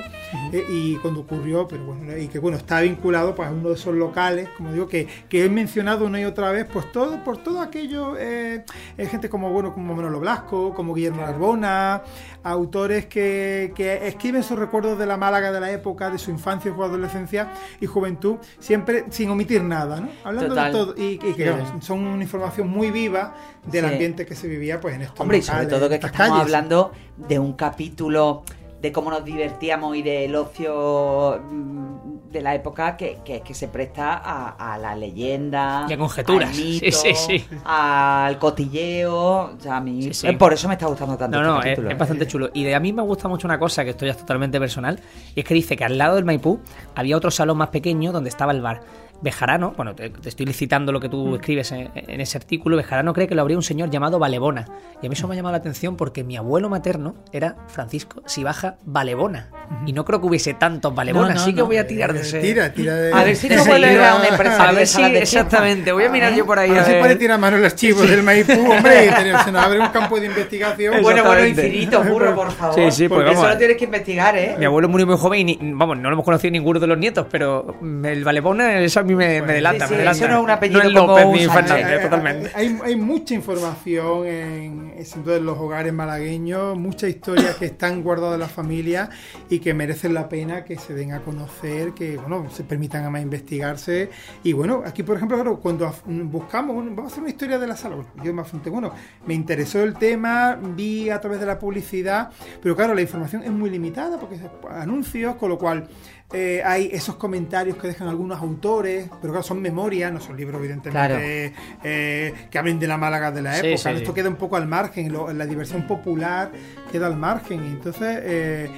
eh, 0.54 0.63
y 0.70 0.96
cuando 0.98 1.22
ocurrió, 1.22 1.67
pero 1.67 1.84
bueno, 1.86 2.15
y 2.17 2.28
que 2.28 2.39
bueno, 2.39 2.58
está 2.58 2.82
vinculado 2.82 3.34
pues, 3.36 3.48
a 3.48 3.52
uno 3.52 3.70
de 3.70 3.76
esos 3.76 3.96
locales, 3.96 4.50
como 4.58 4.72
digo, 4.74 4.88
que, 4.88 5.08
que 5.30 5.46
he 5.46 5.50
mencionado 5.50 6.06
una 6.06 6.20
y 6.22 6.26
otra 6.26 6.46
vez, 6.51 6.67
pues 6.71 6.91
todo, 6.91 7.23
por 7.23 7.38
todo 7.38 7.62
aquello, 7.62 8.15
eh, 8.17 8.63
eh, 8.97 9.05
gente 9.07 9.29
como 9.29 9.49
bueno, 9.51 9.73
como 9.73 9.95
Manolo 9.95 10.19
Blasco, 10.19 10.73
como 10.73 10.93
Guillermo 10.93 11.23
Arbona, 11.23 12.01
autores 12.43 13.05
que, 13.07 13.71
que 13.75 14.07
escriben 14.07 14.43
sus 14.43 14.57
recuerdos 14.57 14.97
de 14.97 15.05
la 15.05 15.17
Málaga 15.17 15.51
de 15.51 15.60
la 15.60 15.71
época, 15.71 16.10
de 16.10 16.17
su 16.17 16.31
infancia, 16.31 16.73
su 16.73 16.83
adolescencia 16.83 17.49
y 17.81 17.86
juventud, 17.86 18.38
siempre 18.60 19.05
sin 19.10 19.29
omitir 19.29 19.63
nada, 19.63 19.99
¿no? 19.99 20.10
Hablando 20.23 20.49
Total. 20.49 20.71
de 20.73 20.77
todo, 20.79 20.93
y, 20.97 21.03
y 21.13 21.17
que 21.17 21.33
Sí. 21.33 21.43
claro, 21.43 21.65
son 21.81 21.99
una 22.05 22.23
información 22.23 22.69
muy 22.69 22.91
viva 22.91 23.36
del 23.65 23.86
Sí. 23.86 23.91
ambiente 23.91 24.25
que 24.25 24.36
se 24.36 24.47
vivía 24.47 24.79
pues 24.79 24.95
en 24.95 25.01
estos 25.03 25.19
Hombre, 25.19 25.39
y 25.39 25.41
sobre 25.41 25.65
todo 25.67 25.89
que, 25.89 25.95
estamos 25.95 26.15
calles. 26.17 26.39
hablando 26.41 26.91
de 27.17 27.39
un 27.39 27.53
capítulo 27.53 28.43
de 28.81 28.91
cómo 28.91 29.09
nos 29.09 29.25
divertíamos 29.25 29.95
y 29.95 30.03
del 30.03 30.35
ocio 30.35 31.41
mm, 31.51 32.31
de 32.31 32.41
la 32.41 32.53
época 32.53 32.95
que, 32.97 33.17
que, 33.25 33.41
que 33.41 33.53
se 33.53 33.67
presta 33.69 34.13
a, 34.23 34.73
a 34.73 34.77
la 34.77 34.95
leyenda, 34.95 35.85
Y 35.89 35.93
a 35.93 35.97
conjeturas. 35.97 36.49
al 36.49 36.55
Sí, 36.55 36.79
mito, 36.83 36.97
sí, 36.97 37.15
sí. 37.15 37.45
al 37.65 38.37
cotilleo. 38.37 39.55
O 39.55 39.59
sea, 39.59 39.77
a 39.77 39.81
mí, 39.81 40.09
eh, 40.23 40.33
por 40.37 40.53
eso 40.53 40.67
me 40.67 40.73
está 40.75 40.87
gustando 40.87 41.17
tanto 41.17 41.41
No, 41.41 41.57
este 41.57 41.69
es, 41.69 41.75
capítulo. 41.75 41.89
es 41.91 41.97
bastante 41.97 42.27
chulo. 42.27 42.49
Y 42.53 42.63
de 42.65 42.75
a 42.75 42.79
mí 42.79 42.93
me 42.93 43.01
gusta 43.01 43.27
mucho 43.27 43.47
una 43.47 43.57
cosa, 43.57 43.83
que 43.83 43.91
esto 43.91 44.05
ya 44.05 44.11
es 44.11 44.17
totalmente 44.17 44.59
personal, 44.59 44.99
y 45.35 45.39
es 45.39 45.45
que 45.45 45.53
dice 45.53 45.75
que 45.75 45.85
al 45.85 45.97
lado 45.97 46.15
del 46.15 46.25
Maipú 46.25 46.59
había 46.95 47.17
otro 47.17 47.31
salón 47.31 47.57
más 47.57 47.69
pequeño 47.69 48.11
donde 48.11 48.29
estaba 48.29 48.51
el 48.51 48.61
bar. 48.61 48.81
Bejarano, 49.21 49.73
bueno, 49.75 49.95
te, 49.95 50.10
te 50.10 50.30
estoy 50.30 50.45
licitando 50.45 50.91
lo 50.91 50.99
que 50.99 51.10
tú 51.10 51.36
escribes 51.36 51.71
en, 51.71 51.89
en 51.95 52.21
ese 52.21 52.38
artículo, 52.38 52.77
Bejarano 52.77 53.13
cree 53.13 53.27
que 53.27 53.36
lo 53.36 53.41
abría 53.41 53.58
un 53.58 53.63
señor 53.63 53.89
llamado 53.89 54.19
Valebona. 54.19 54.65
Y 55.01 55.06
a 55.06 55.10
mí 55.10 55.13
eso 55.13 55.27
me 55.27 55.34
ha 55.34 55.38
llamado 55.38 55.53
la 55.53 55.60
atención 55.60 55.95
porque 55.95 56.23
mi 56.23 56.38
abuelo 56.38 56.69
materno 56.69 57.15
era 57.32 57.56
Francisco 57.67 58.21
Sibaja 58.25 58.77
Valebona. 58.86 59.49
Y 59.86 59.93
no 59.93 60.03
creo 60.06 60.19
que 60.21 60.27
hubiese 60.27 60.53
tantos 60.53 60.93
No, 60.93 61.03
no, 61.13 61.23
así 61.25 61.53
que 61.53 61.60
no. 61.62 61.65
voy 61.65 61.77
a 61.77 61.86
tirar 61.88 62.13
de 62.13 62.19
Eh, 62.19 62.21
ese... 62.21 62.39
Tira, 62.39 62.73
tira 62.73 62.95
de. 62.95 63.13
A 63.13 63.23
ver 63.23 63.36
si 63.36 63.49
no 63.49 63.63
vuelve 63.65 64.03
a 64.06 64.15
un 64.15 64.25
empresario. 64.25 64.69
A 64.69 64.71
ver 64.71 64.88
si, 64.88 65.01
exactamente, 65.03 65.91
voy 65.91 66.06
a 66.06 66.10
mirar 66.10 66.34
yo 66.34 66.45
por 66.45 66.58
ahí. 66.60 66.69
A 66.69 66.73
ver 66.73 66.82
a 66.82 66.86
si 66.86 66.91
ver. 66.91 66.99
puede 67.01 67.15
tirar 67.17 67.39
mano 67.39 67.58
el 67.58 67.65
archivo 67.65 68.01
del 68.03 68.23
Maipú, 68.23 68.53
hombre, 68.71 69.06
y 69.06 69.10
tener- 69.10 69.38
se 69.43 69.51
nos 69.51 69.63
abre 69.63 69.80
un 69.80 69.88
campo 69.89 70.19
de 70.19 70.27
investigación. 70.27 71.01
Bueno, 71.01 71.23
bueno, 71.25 71.45
infinito, 71.45 72.03
burro, 72.03 72.34
por 72.36 72.51
favor. 72.51 72.75
Sí, 72.75 72.91
sí, 72.91 73.08
pues 73.08 73.17
porque 73.19 73.30
vamos 73.32 73.43
eso 73.43 73.53
lo 73.53 73.58
tienes 73.58 73.77
que 73.77 73.86
investigar, 73.86 74.38
¿eh? 74.38 74.56
Mi 74.58 74.65
abuelo 74.65 74.88
murió 74.89 75.06
muy 75.08 75.17
joven 75.17 75.39
y, 75.49 75.58
ni- 75.58 75.73
vamos, 75.73 75.97
no 75.97 76.10
lo 76.10 76.13
hemos 76.13 76.25
conocido 76.25 76.51
ninguno 76.51 76.80
de 76.80 76.88
los 76.88 76.97
nietos, 76.97 77.27
pero 77.30 77.75
el 78.03 78.23
Valebona, 78.23 78.80
eso 78.80 78.99
a 79.01 79.03
mí 79.03 79.15
me, 79.15 79.41
me 79.41 79.53
delata, 79.53 79.86
sí, 79.88 79.93
me 79.93 79.99
delata. 79.99 80.17
eso 80.17 80.27
no 80.27 80.38
es 80.38 80.43
un 80.43 80.49
apellido 80.49 80.82
No 80.84 80.88
es 80.88 80.93
López 80.93 81.25
ni. 81.27 81.39
Fernández, 81.47 81.88
Eh, 81.88 81.99
totalmente. 82.03 82.51
Hay, 82.56 82.77
hay 82.84 82.95
mucha 82.95 83.34
información 83.34 84.25
en, 84.27 84.93
en 84.97 85.45
los 85.45 85.58
hogares 85.58 85.91
malagueños, 85.93 86.77
muchas 86.77 87.10
historias 87.10 87.56
que 87.56 87.65
están 87.65 88.01
guardadas 88.01 88.36
en 88.36 88.39
la 88.41 88.47
familia 88.47 89.10
y 89.49 89.57
que 89.60 89.74
merecen 89.74 90.13
la 90.13 90.28
pena 90.30 90.63
que 90.63 90.78
se 90.78 90.93
den 90.93 91.13
a 91.13 91.22
conocer, 91.22 91.93
que 91.93 92.17
bueno, 92.17 92.50
se 92.52 92.63
permitan 92.63 93.02
además 93.04 93.22
investigarse. 93.24 94.10
Y 94.43 94.54
bueno, 94.54 94.84
aquí 94.86 95.04
por 95.04 95.15
ejemplo, 95.17 95.38
claro, 95.38 95.60
cuando 95.60 95.93
buscamos, 96.06 96.76
vamos 96.76 97.04
a 97.06 97.08
hacer 97.08 97.20
una 97.22 97.30
historia 97.30 97.60
de 97.60 97.67
la 97.67 97.76
sala. 97.78 97.96
Bueno, 97.96 98.12
yo 98.24 98.34
me 98.34 98.41
afronté, 98.41 98.70
bueno, 98.70 98.91
me 99.26 99.34
interesó 99.34 99.84
el 99.84 99.93
tema, 99.96 100.58
vi 100.76 101.10
a 101.10 101.20
través 101.22 101.39
de 101.39 101.46
la 101.46 101.58
publicidad, 101.60 102.30
pero 102.62 102.76
claro, 102.76 102.93
la 102.93 103.02
información 103.02 103.43
es 103.43 103.52
muy 103.52 103.70
limitada 103.70 104.20
porque 104.20 104.36
es 104.36 104.41
anuncios, 104.70 105.36
con 105.36 105.50
lo 105.50 105.58
cual 105.58 105.88
eh, 106.34 106.62
hay 106.65 106.89
esos 106.91 107.15
comentarios 107.15 107.78
que 107.78 107.88
dejan 107.88 108.10
algunos 108.10 108.41
autores, 108.41 109.10
pero 109.22 109.32
claro, 109.32 109.43
son 109.43 109.62
memorias, 109.62 110.12
no 110.12 110.20
son 110.20 110.36
libros, 110.36 110.60
evidentemente, 110.60 110.91
Claro. 110.91 111.15
eh, 111.24 111.54
eh, 111.86 112.34
que 112.52 112.58
hablen 112.60 112.80
de 112.80 112.88
la 112.88 112.98
Málaga 112.98 113.32
de 113.32 113.41
la 113.41 113.54
Sí, 113.54 113.67
época. 113.67 113.91
sí, 113.91 113.98
Esto 113.98 114.12
sí. 114.12 114.15
queda 114.15 114.28
un 114.30 114.36
poco 114.36 114.58
al 114.58 114.67
margen, 114.67 115.12
lo- 115.13 115.32
la 115.32 115.46
diversión 115.46 115.88
popular 115.88 116.52
queda 116.91 117.08
al 117.08 117.15
margen. 117.15 117.63
Y 117.63 117.67
entonces, 117.70 118.20
eh, 118.24 118.70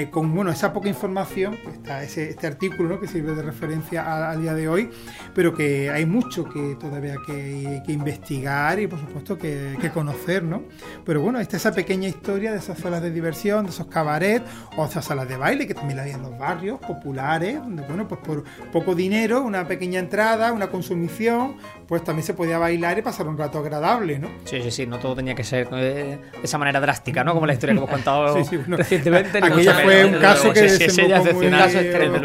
eh, 0.00 0.10
con 0.10 0.34
bueno, 0.34 0.50
esa 0.50 0.72
poca 0.72 0.88
información, 0.88 1.58
está 1.72 2.02
ese, 2.02 2.30
este 2.30 2.46
artículo 2.46 2.88
¿no? 2.88 3.00
que 3.00 3.06
sirve 3.06 3.34
de 3.34 3.42
referencia 3.42 4.30
al 4.30 4.40
día 4.40 4.54
de 4.54 4.68
hoy, 4.68 4.90
pero 5.34 5.54
que 5.54 5.90
hay 5.90 6.06
mucho 6.06 6.48
que 6.48 6.76
todavía 6.80 7.16
que, 7.26 7.82
que 7.84 7.92
investigar 7.92 8.80
y, 8.80 8.86
por 8.86 8.98
supuesto, 8.98 9.36
que, 9.36 9.90
conocer, 9.92 10.44
¿no? 10.44 10.62
Pero 11.04 11.20
bueno, 11.20 11.40
esta 11.40 11.56
esa 11.56 11.72
pequeña 11.72 12.08
historia 12.08 12.52
de 12.52 12.58
esas 12.58 12.78
salas 12.78 13.02
de 13.02 13.10
diversión, 13.10 13.64
de 13.64 13.72
esos 13.72 13.88
cabarets 13.88 14.44
o 14.76 14.86
esas 14.86 15.04
salas 15.04 15.28
de 15.28 15.36
baile 15.36 15.66
que 15.66 15.74
también 15.74 15.98
había 15.98 16.14
en 16.14 16.22
los 16.22 16.38
barrios 16.38 16.78
populares, 16.78 17.56
donde, 17.56 17.82
bueno, 17.82 18.06
pues 18.06 18.20
por 18.20 18.44
poco 18.72 18.94
dinero, 18.94 19.42
una 19.42 19.66
pequeña 19.66 19.98
entrada, 19.98 20.52
una 20.52 20.68
consumición, 20.68 21.56
pues 21.90 22.04
también 22.04 22.24
se 22.24 22.34
podía 22.34 22.56
bailar 22.56 22.96
y 22.98 23.02
pasar 23.02 23.26
un 23.26 23.36
rato 23.36 23.58
agradable, 23.58 24.20
¿no? 24.20 24.28
Sí, 24.44 24.62
sí, 24.62 24.70
sí, 24.70 24.86
no 24.86 25.00
todo 25.00 25.16
tenía 25.16 25.34
que 25.34 25.42
ser 25.42 25.66
eh, 25.72 26.18
de 26.32 26.40
esa 26.40 26.56
manera 26.56 26.80
drástica, 26.80 27.24
¿no? 27.24 27.34
Como 27.34 27.46
la 27.46 27.54
historia 27.54 27.74
que 27.74 27.78
hemos 27.78 27.90
contado 27.96 28.36
Sí, 28.36 28.44
sí, 28.48 28.56
bueno, 28.58 28.76
recientemente. 28.76 29.38
aquella 29.38 29.74
fue 29.80 30.04
un 30.04 30.14
caso 30.20 30.52
que 30.52 30.66
es 30.66 31.34
muy 31.34 31.46
extremo. 31.46 32.18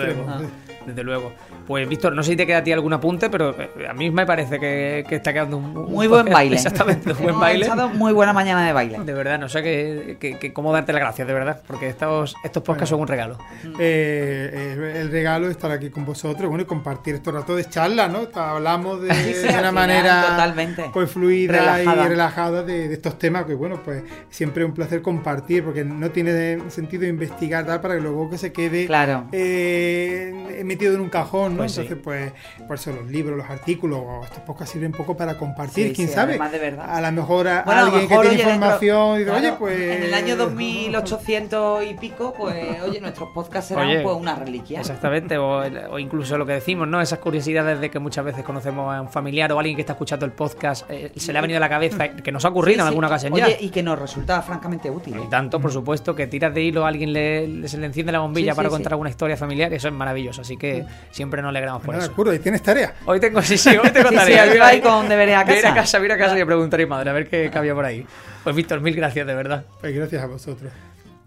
Desde 0.85 1.03
luego. 1.03 1.33
Pues 1.67 1.87
Víctor, 1.89 2.13
no 2.13 2.23
sé 2.23 2.31
si 2.31 2.35
te 2.37 2.45
queda 2.45 2.59
a 2.59 2.63
ti 2.63 2.71
algún 2.71 2.93
apunte, 2.93 3.29
pero 3.29 3.55
eh, 3.59 3.87
a 3.89 3.93
mí 3.93 4.09
me 4.11 4.25
parece 4.25 4.59
que, 4.59 5.03
que 5.07 5.15
está 5.15 5.33
quedando 5.33 5.57
un, 5.57 5.75
un 5.77 5.91
Muy 5.91 6.07
buen 6.07 6.25
baile. 6.31 6.55
Exactamente, 6.55 7.09
un 7.11 7.17
buen 7.17 7.29
Hemos 7.29 7.41
baile. 7.41 7.67
muy 7.93 8.13
buena 8.13 8.33
mañana 8.33 8.65
de 8.65 8.73
baile. 8.73 8.99
De 9.03 9.13
verdad, 9.13 9.39
no 9.39 9.49
sé 9.49 9.63
qué, 9.63 10.17
qué- 10.19 10.37
qué- 10.39 10.53
cómo 10.53 10.71
darte 10.73 10.93
las 10.93 11.01
gracias, 11.01 11.27
de 11.27 11.33
verdad, 11.33 11.61
porque 11.65 11.87
estos, 11.89 12.35
estos 12.43 12.63
podcasts 12.63 12.89
son 12.89 13.01
un 13.01 13.07
regalo. 13.07 13.37
Eh, 13.79 14.49
eh, 14.79 14.93
el 15.01 15.11
regalo 15.11 15.45
de 15.47 15.51
estar 15.51 15.71
aquí 15.71 15.89
con 15.89 16.05
vosotros, 16.05 16.47
bueno, 16.49 16.63
y 16.63 16.65
compartir 16.65 17.15
estos 17.15 17.33
ratos 17.33 17.55
de 17.57 17.65
charla, 17.65 18.07
¿no? 18.07 18.27
Hablamos 18.35 19.01
de, 19.01 19.13
Sí, 19.13 19.33
sí, 19.33 19.41
de 19.47 19.49
al 19.53 19.59
una 19.59 19.71
manera 19.71 20.21
totalmente. 20.29 20.85
pues 20.93 21.09
fluida 21.11 21.53
Relajada. 21.53 22.05
y 22.05 22.09
relajada 22.09 22.63
de, 22.63 22.87
de 22.87 22.93
estos 22.93 23.17
temas 23.17 23.45
que 23.45 23.53
bueno, 23.53 23.81
pues 23.83 24.03
siempre 24.29 24.63
es 24.63 24.69
un 24.69 24.75
placer 24.75 25.01
compartir 25.01 25.63
porque 25.63 25.83
no 25.83 26.09
tiene 26.11 26.59
sentido 26.69 27.05
investigar 27.05 27.65
tal 27.65 27.81
para 27.81 27.95
que 27.95 28.01
luego 28.01 28.29
que 28.29 28.37
se 28.37 28.51
quede 28.53 28.85
Claro. 28.85 29.25
eh, 29.31 30.57
metido 30.75 30.93
en 30.95 31.01
un 31.01 31.09
cajón, 31.09 31.53
¿no? 31.53 31.57
Pues 31.59 31.71
sí. 31.73 31.81
Entonces, 31.81 32.03
pues, 32.03 32.33
por 32.67 32.75
eso 32.75 32.91
los 32.91 33.05
libros, 33.09 33.37
los 33.37 33.49
artículos, 33.49 34.01
estos 34.23 34.39
podcasts 34.39 34.73
sirven 34.73 34.91
un 34.91 34.97
poco 34.97 35.15
para 35.17 35.37
compartir, 35.37 35.87
Sí, 35.89 35.93
quién 35.93 36.07
sí, 36.07 36.13
sabe. 36.13 36.33
además 36.33 36.51
de 36.51 36.59
verdad. 36.59 36.85
A 36.89 37.01
lo 37.01 37.11
mejor 37.11 37.47
a 37.47 37.63
Bueno, 37.63 37.81
alguien 37.85 38.01
mejor, 38.03 38.23
que 38.23 38.29
tiene 38.29 38.43
oye, 38.43 38.51
dentro- 38.51 38.53
información 38.55 39.15
y 39.15 39.19
dice, 39.19 39.31
claro, 39.31 39.39
oye, 39.47 39.53
pues 39.59 39.79
En 39.97 40.03
el 40.03 40.13
año 40.13 40.35
2800 40.37 41.83
y 41.85 41.93
pico, 41.95 42.33
pues, 42.37 42.81
oye, 42.81 42.99
nuestros 43.01 43.29
podcasts 43.33 43.69
serán 43.69 43.87
Oye, 43.87 43.99
pues 44.01 44.15
una 44.15 44.35
reliquia. 44.35 44.79
Exactamente, 44.79 45.37
o, 45.37 45.61
o 45.91 45.99
incluso 45.99 46.37
lo 46.37 46.45
que 46.45 46.53
decimos, 46.53 46.87
¿no? 46.87 47.01
Esas 47.01 47.19
curiosidades 47.19 47.79
de 47.79 47.89
que 47.89 47.99
muchas 47.99 48.25
veces 48.25 48.43
conocemos 48.43 48.93
a 48.93 49.01
un 49.01 49.09
familiar 49.09 49.51
o 49.51 49.57
a 49.57 49.59
alguien 49.59 49.75
que 49.75 49.81
está 49.81 49.93
escuchando 49.93 50.25
el 50.25 50.31
podcast, 50.31 50.89
eh, 50.89 51.11
se 51.15 51.31
le 51.33 51.39
ha 51.39 51.41
venido 51.41 51.57
a 51.57 51.61
la 51.61 51.69
cabeza, 51.69 52.09
que 52.09 52.31
nos 52.31 52.45
ha 52.45 52.49
ocurrido 52.49 52.75
Sí, 52.75 52.79
en 52.81 52.85
sí. 52.85 52.87
alguna 52.89 53.07
ocasión 53.07 53.33
Oye, 53.33 53.57
ya. 53.59 53.65
y 53.65 53.69
que 53.69 53.83
nos 53.83 53.97
resulta 53.99 54.41
francamente 54.41 54.89
útil. 54.89 55.15
¿eh? 55.15 55.21
Y 55.25 55.29
tanto, 55.29 55.59
por 55.59 55.71
supuesto, 55.71 56.15
que 56.15 56.27
tiras 56.27 56.53
de 56.53 56.61
hilo 56.61 56.85
a 56.85 56.89
alguien 56.89 57.13
le, 57.13 57.47
le- 57.47 57.67
se 57.67 57.77
le 57.77 57.85
enciende 57.85 58.11
la 58.11 58.19
bombilla 58.19 58.53
Sí, 58.53 58.55
para 58.57 58.69
sí, 58.69 58.73
contar 58.73 58.89
sí. 58.89 58.93
alguna 58.93 59.09
historia 59.09 59.37
familiar, 59.37 59.73
eso 59.73 59.87
es 59.87 59.93
maravilloso. 59.93 60.41
Así 60.41 60.57
que 60.57 60.64
siempre 61.11 61.41
nos 61.41 61.49
alegramos 61.49 61.81
por 61.83 61.93
Nada, 61.95 62.05
eso. 62.05 62.13
Curro, 62.13 62.33
y 62.33 62.39
tienes 62.39 62.61
tarea. 62.61 62.93
Hoy 63.05 63.19
tengo, 63.19 63.41
sí, 63.41 63.57
sí, 63.57 63.69
hoy 63.75 63.89
tengo 63.91 64.09
Sí, 64.11 64.15
tarea. 64.15 64.43
sí, 64.45 64.49
hoy 64.51 64.57
vais 64.59 64.81
con 64.81 65.07
deberes 65.09 65.35
a 65.35 65.43
Voy 65.43 65.53
ir 65.53 65.59
a 65.59 65.61
casa. 65.69 65.75
casa, 65.75 65.99
ir 66.05 66.11
a 66.11 66.17
casa 66.17 66.37
y 66.37 66.41
a 66.41 66.45
preguntar 66.45 66.79
a 66.79 66.83
mi 66.83 66.89
madre 66.89 67.09
a 67.09 67.13
ver 67.13 67.27
qué 67.29 67.49
cabía 67.51 67.73
por 67.73 67.85
ahí. 67.85 68.05
Pues 68.43 68.55
Víctor, 68.55 68.81
mil 68.81 68.95
gracias, 68.95 69.25
de 69.25 69.33
verdad. 69.35 69.65
Pues 69.81 69.95
gracias 69.95 70.23
a 70.23 70.27
vosotros. 70.27 70.71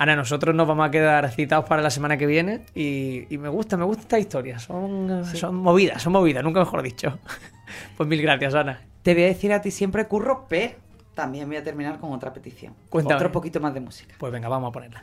Ana, 0.00 0.14
nosotros 0.14 0.54
nos 0.54 0.68
vamos 0.68 0.86
a 0.86 0.90
quedar 0.92 1.28
citados 1.32 1.64
para 1.64 1.82
la 1.82 1.90
semana 1.90 2.16
que 2.16 2.26
viene 2.26 2.60
y, 2.74 3.26
y 3.34 3.38
me 3.38 3.48
gusta, 3.48 3.76
me 3.76 3.84
gusta 3.84 4.02
esta 4.02 4.18
historia. 4.20 4.58
Son, 4.60 5.24
son 5.34 5.56
movidas, 5.56 6.00
son 6.02 6.12
movidas, 6.12 6.44
nunca 6.44 6.60
mejor 6.60 6.82
dicho. 6.82 7.18
Pues 7.96 8.08
mil 8.08 8.22
gracias, 8.22 8.54
Ana. 8.54 8.80
Te 9.02 9.12
voy 9.12 9.24
a 9.24 9.26
decir 9.26 9.52
a 9.52 9.60
ti 9.60 9.70
siempre 9.70 10.06
curro, 10.06 10.46
pero 10.48 10.72
también 11.14 11.48
voy 11.48 11.56
a 11.58 11.62
terminar 11.64 11.98
con 11.98 12.12
otra 12.12 12.32
petición. 12.32 12.72
Cuéntame. 12.88 13.16
Otro 13.16 13.30
poquito 13.32 13.60
más 13.60 13.74
de 13.74 13.80
música. 13.80 14.14
Pues 14.18 14.32
venga, 14.32 14.48
vamos 14.48 14.70
a 14.70 14.72
ponerla. 14.72 15.02